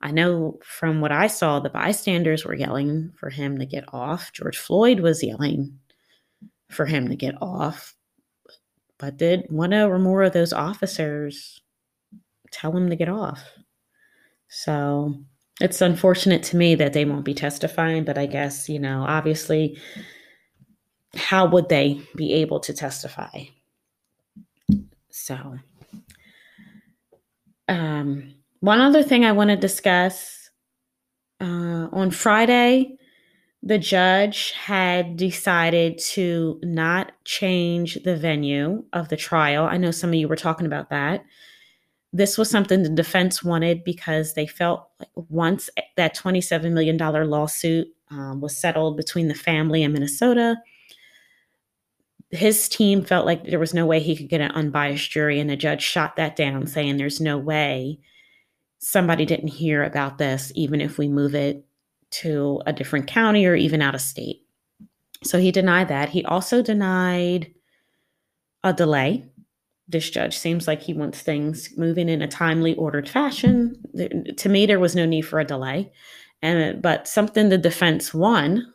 I 0.02 0.12
know 0.12 0.60
from 0.64 1.02
what 1.02 1.12
I 1.12 1.28
saw, 1.28 1.60
the 1.60 1.70
bystanders 1.70 2.46
were 2.46 2.56
yelling 2.56 3.12
for 3.16 3.30
him 3.30 3.58
to 3.58 3.66
get 3.66 3.86
off. 3.94 4.32
George 4.32 4.58
Floyd 4.58 5.00
was 5.00 5.24
yelling 5.24 5.80
for 6.70 6.86
him 6.86 7.08
to 7.10 7.16
get 7.16 7.36
off. 7.42 7.96
But 9.00 9.18
did 9.18 9.46
one 9.50 9.74
or 9.74 10.00
more 10.00 10.24
of 10.24 10.34
those 10.34 10.54
officers 10.54 11.62
tell 12.52 12.76
him 12.76 12.90
to 12.90 12.96
get 12.96 13.10
off? 13.10 13.44
So 14.50 15.16
it's 15.60 15.82
unfortunate 15.82 16.44
to 16.44 16.58
me 16.58 16.76
that 16.76 16.94
they 16.94 17.06
won't 17.06 17.26
be 17.26 17.34
testifying, 17.34 18.04
but 18.04 18.18
I 18.18 18.28
guess, 18.28 18.70
you 18.70 18.80
know, 18.80 19.04
obviously, 19.08 19.80
how 21.16 21.48
would 21.48 21.70
they 21.70 22.02
be 22.16 22.34
able 22.34 22.60
to 22.62 22.74
testify? 22.74 23.46
So, 25.10 25.58
um, 27.68 28.36
one 28.60 28.82
other 28.82 29.04
thing 29.04 29.26
I 29.26 29.32
want 29.32 29.50
to 29.50 29.56
discuss 29.56 30.50
uh, 31.40 31.88
on 31.92 32.12
Friday, 32.12 32.98
the 33.64 33.78
judge 33.78 34.52
had 34.52 35.18
decided 35.18 35.98
to 36.00 36.60
not 36.64 37.12
change 37.26 38.00
the 38.04 38.16
venue 38.16 38.84
of 38.94 39.10
the 39.10 39.18
trial. 39.18 39.66
I 39.66 39.78
know 39.78 39.92
some 39.92 40.12
of 40.12 40.16
you 40.16 40.28
were 40.28 40.36
talking 40.36 40.66
about 40.66 40.90
that. 40.90 41.24
This 42.14 42.38
was 42.38 42.50
something 42.50 42.84
the 42.84 42.90
defense 42.90 43.44
wanted 43.44 43.84
because 43.84 44.34
they 44.34 44.48
felt 44.48 44.88
like 45.00 45.10
once 45.30 45.70
that 45.98 46.16
$27 46.16 46.72
million 46.72 46.98
lawsuit 46.98 47.88
um, 48.10 48.40
was 48.40 48.58
settled 48.58 48.96
between 48.96 49.28
the 49.28 49.36
family 49.36 49.84
and 49.84 49.94
Minnesota, 49.94 50.56
his 52.32 52.68
team 52.70 53.04
felt 53.04 53.26
like 53.26 53.46
there 53.46 53.60
was 53.60 53.74
no 53.74 53.86
way 53.86 54.00
he 54.00 54.16
could 54.16 54.30
get 54.30 54.42
an 54.42 54.52
unbiased 54.52 55.10
jury, 55.12 55.40
and 55.40 55.50
the 55.50 55.56
judge 55.56 55.82
shot 55.82 56.16
that 56.16 56.36
down, 56.36 56.68
saying 56.68 56.98
there's 56.98 57.22
no 57.22 57.38
way 57.38 58.00
somebody 58.80 59.26
didn't 59.26 59.50
hear 59.50 59.84
about 59.84 60.18
this, 60.18 60.52
even 60.56 60.82
if 60.82 60.98
we 60.98 61.08
move 61.08 61.36
it 61.36 61.66
to 62.10 62.62
a 62.66 62.74
different 62.74 63.08
county 63.08 63.46
or 63.46 63.56
even 63.56 63.82
out 63.82 63.96
of 63.96 64.02
state. 64.02 64.44
So 65.24 65.40
he 65.40 65.52
denied 65.52 65.88
that. 65.90 66.10
He 66.10 66.24
also 66.26 66.62
denied 66.62 67.54
a 68.64 68.74
delay. 68.74 69.26
This 69.88 70.10
judge 70.10 70.38
seems 70.38 70.68
like 70.68 70.82
he 70.82 70.94
wants 70.94 71.22
things 71.22 71.70
moving 71.78 72.10
in 72.10 72.22
a 72.22 72.28
timely, 72.28 72.76
ordered 72.76 73.10
fashion. 73.10 73.82
To 74.38 74.50
me, 74.50 74.66
there 74.66 74.80
was 74.80 74.96
no 74.96 75.06
need 75.06 75.24
for 75.24 75.40
a 75.40 75.46
delay. 75.46 75.92
And 76.42 76.82
but 76.82 77.08
something 77.08 77.50
the 77.50 77.58
defense 77.58 78.14
won 78.14 78.74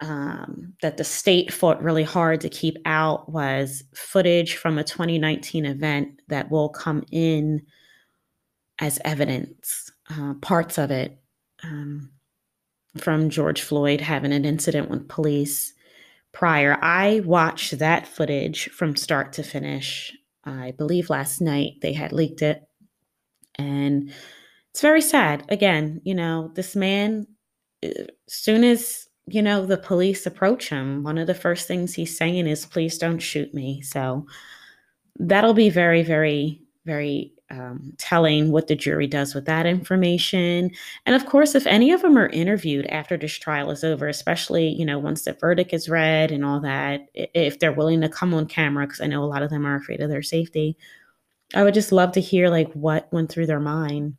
um, 0.00 0.74
that 0.82 0.96
the 0.96 1.04
state 1.04 1.52
fought 1.52 1.82
really 1.82 2.02
hard 2.02 2.40
to 2.42 2.48
keep 2.48 2.76
out 2.84 3.30
was 3.30 3.82
footage 3.94 4.56
from 4.56 4.78
a 4.78 4.84
2019 4.84 5.64
event 5.64 6.20
that 6.28 6.50
will 6.50 6.68
come 6.68 7.04
in 7.10 7.62
as 8.82 8.98
evidence, 9.04 9.92
uh, 10.10 10.34
parts 10.42 10.76
of 10.76 10.90
it 10.90 11.16
um, 11.62 12.10
from 12.98 13.30
George 13.30 13.62
Floyd 13.62 14.00
having 14.00 14.32
an 14.32 14.44
incident 14.44 14.90
with 14.90 15.08
police 15.08 15.72
prior. 16.32 16.76
I 16.82 17.20
watched 17.24 17.78
that 17.78 18.08
footage 18.08 18.68
from 18.70 18.96
start 18.96 19.34
to 19.34 19.44
finish. 19.44 20.12
I 20.44 20.72
believe 20.72 21.10
last 21.10 21.40
night 21.40 21.74
they 21.80 21.92
had 21.92 22.12
leaked 22.12 22.42
it. 22.42 22.66
And 23.54 24.12
it's 24.70 24.80
very 24.80 25.00
sad. 25.00 25.44
Again, 25.48 26.00
you 26.02 26.16
know, 26.16 26.50
this 26.54 26.74
man, 26.74 27.28
as 27.84 27.90
uh, 27.90 28.04
soon 28.28 28.64
as, 28.64 29.06
you 29.28 29.42
know, 29.42 29.64
the 29.64 29.78
police 29.78 30.26
approach 30.26 30.70
him, 30.70 31.04
one 31.04 31.18
of 31.18 31.28
the 31.28 31.34
first 31.34 31.68
things 31.68 31.94
he's 31.94 32.16
saying 32.18 32.48
is, 32.48 32.66
please 32.66 32.98
don't 32.98 33.20
shoot 33.20 33.54
me. 33.54 33.80
So 33.82 34.26
that'll 35.20 35.54
be 35.54 35.70
very, 35.70 36.02
very, 36.02 36.62
very 36.84 37.34
um, 37.52 37.92
telling 37.98 38.50
what 38.50 38.66
the 38.66 38.74
jury 38.74 39.06
does 39.06 39.34
with 39.34 39.44
that 39.44 39.66
information. 39.66 40.70
And 41.04 41.14
of 41.14 41.26
course, 41.26 41.54
if 41.54 41.66
any 41.66 41.92
of 41.92 42.00
them 42.00 42.16
are 42.16 42.28
interviewed 42.28 42.86
after 42.86 43.16
this 43.16 43.34
trial 43.34 43.70
is 43.70 43.84
over, 43.84 44.08
especially, 44.08 44.68
you 44.68 44.86
know, 44.86 44.98
once 44.98 45.24
the 45.24 45.34
verdict 45.34 45.74
is 45.74 45.88
read 45.88 46.32
and 46.32 46.44
all 46.44 46.60
that, 46.60 47.08
if 47.14 47.58
they're 47.58 47.72
willing 47.72 48.00
to 48.00 48.08
come 48.08 48.32
on 48.32 48.46
camera, 48.46 48.86
because 48.86 49.02
I 49.02 49.06
know 49.06 49.22
a 49.22 49.26
lot 49.26 49.42
of 49.42 49.50
them 49.50 49.66
are 49.66 49.76
afraid 49.76 50.00
of 50.00 50.08
their 50.08 50.22
safety, 50.22 50.78
I 51.54 51.62
would 51.62 51.74
just 51.74 51.92
love 51.92 52.12
to 52.12 52.20
hear 52.20 52.48
like 52.48 52.72
what 52.72 53.12
went 53.12 53.30
through 53.30 53.46
their 53.46 53.60
mind 53.60 54.16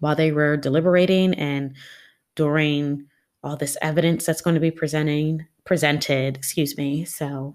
while 0.00 0.16
they 0.16 0.32
were 0.32 0.56
deliberating 0.56 1.34
and 1.34 1.76
during 2.36 3.06
all 3.44 3.56
this 3.56 3.76
evidence 3.82 4.24
that's 4.24 4.40
going 4.40 4.54
to 4.54 4.60
be 4.60 4.70
presenting 4.70 5.46
presented, 5.64 6.36
excuse 6.36 6.78
me. 6.78 7.04
So 7.04 7.54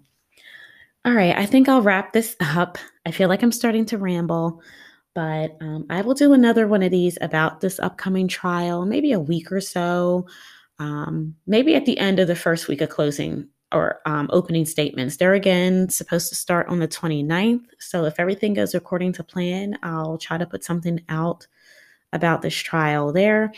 all 1.04 1.14
right, 1.14 1.36
I 1.36 1.48
think 1.48 1.68
I'll 1.68 1.82
wrap 1.82 2.14
this 2.14 2.36
up. 2.40 2.78
I 3.08 3.12
feel 3.12 3.28
like 3.28 3.42
I'm 3.42 3.52
starting 3.52 3.86
to 3.88 3.98
ramble. 3.98 4.62
But 5.14 5.58
um, 5.60 5.86
I 5.90 6.02
will 6.02 6.14
do 6.14 6.34
another 6.34 6.68
one 6.68 6.84
of 6.84 6.92
these 6.92 7.18
about 7.22 7.60
this 7.60 7.80
upcoming 7.80 8.28
trial, 8.28 8.86
maybe 8.86 9.12
a 9.12 9.20
week 9.20 9.52
or 9.52 9.60
so, 9.60 10.26
um, 10.80 11.36
maybe 11.46 11.76
at 11.76 11.86
the 11.86 11.98
end 11.98 12.20
of 12.20 12.28
the 12.28 12.36
first 12.36 12.68
week 12.68 12.82
of 12.82 12.90
closing 12.90 13.50
or 13.74 14.00
um, 14.06 14.30
opening 14.32 14.66
statements. 14.66 15.18
They're 15.18 15.34
again 15.34 15.90
supposed 15.90 16.30
to 16.30 16.36
start 16.36 16.68
on 16.68 16.80
the 16.80 16.88
29th. 16.88 17.66
So 17.80 18.06
if 18.06 18.20
everything 18.20 18.54
goes 18.54 18.74
according 18.74 19.14
to 19.14 19.24
plan, 19.24 19.78
I'll 19.84 20.18
try 20.18 20.38
to 20.38 20.46
put 20.46 20.64
something 20.64 21.02
out 21.10 21.48
about 22.14 22.42
this 22.42 22.56
trial 22.56 23.14
there 23.14 23.52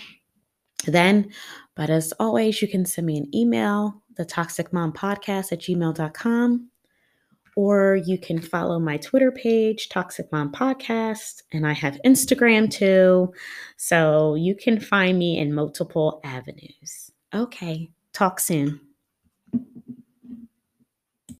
then. 0.85 1.31
But 1.75 1.89
as 1.89 2.13
always, 2.19 2.61
you 2.61 2.67
can 2.67 2.85
send 2.85 3.07
me 3.07 3.17
an 3.17 3.35
email, 3.35 4.03
the 4.15 4.25
toxic 4.25 4.71
mom 4.71 4.93
podcast 4.93 5.51
at 5.51 5.61
gmail.com 5.61 6.69
or 7.55 7.95
you 8.05 8.17
can 8.17 8.41
follow 8.41 8.79
my 8.79 8.97
Twitter 8.97 9.31
page, 9.31 9.89
Toxic 9.89 10.31
Mom 10.31 10.51
Podcast, 10.51 11.43
and 11.51 11.67
I 11.67 11.73
have 11.73 11.99
Instagram 12.05 12.69
too. 12.71 13.33
So 13.77 14.35
you 14.35 14.55
can 14.55 14.79
find 14.79 15.17
me 15.17 15.37
in 15.37 15.53
multiple 15.53 16.21
avenues. 16.23 17.11
Okay, 17.33 17.89
talk 18.13 18.39
soon. 18.39 18.79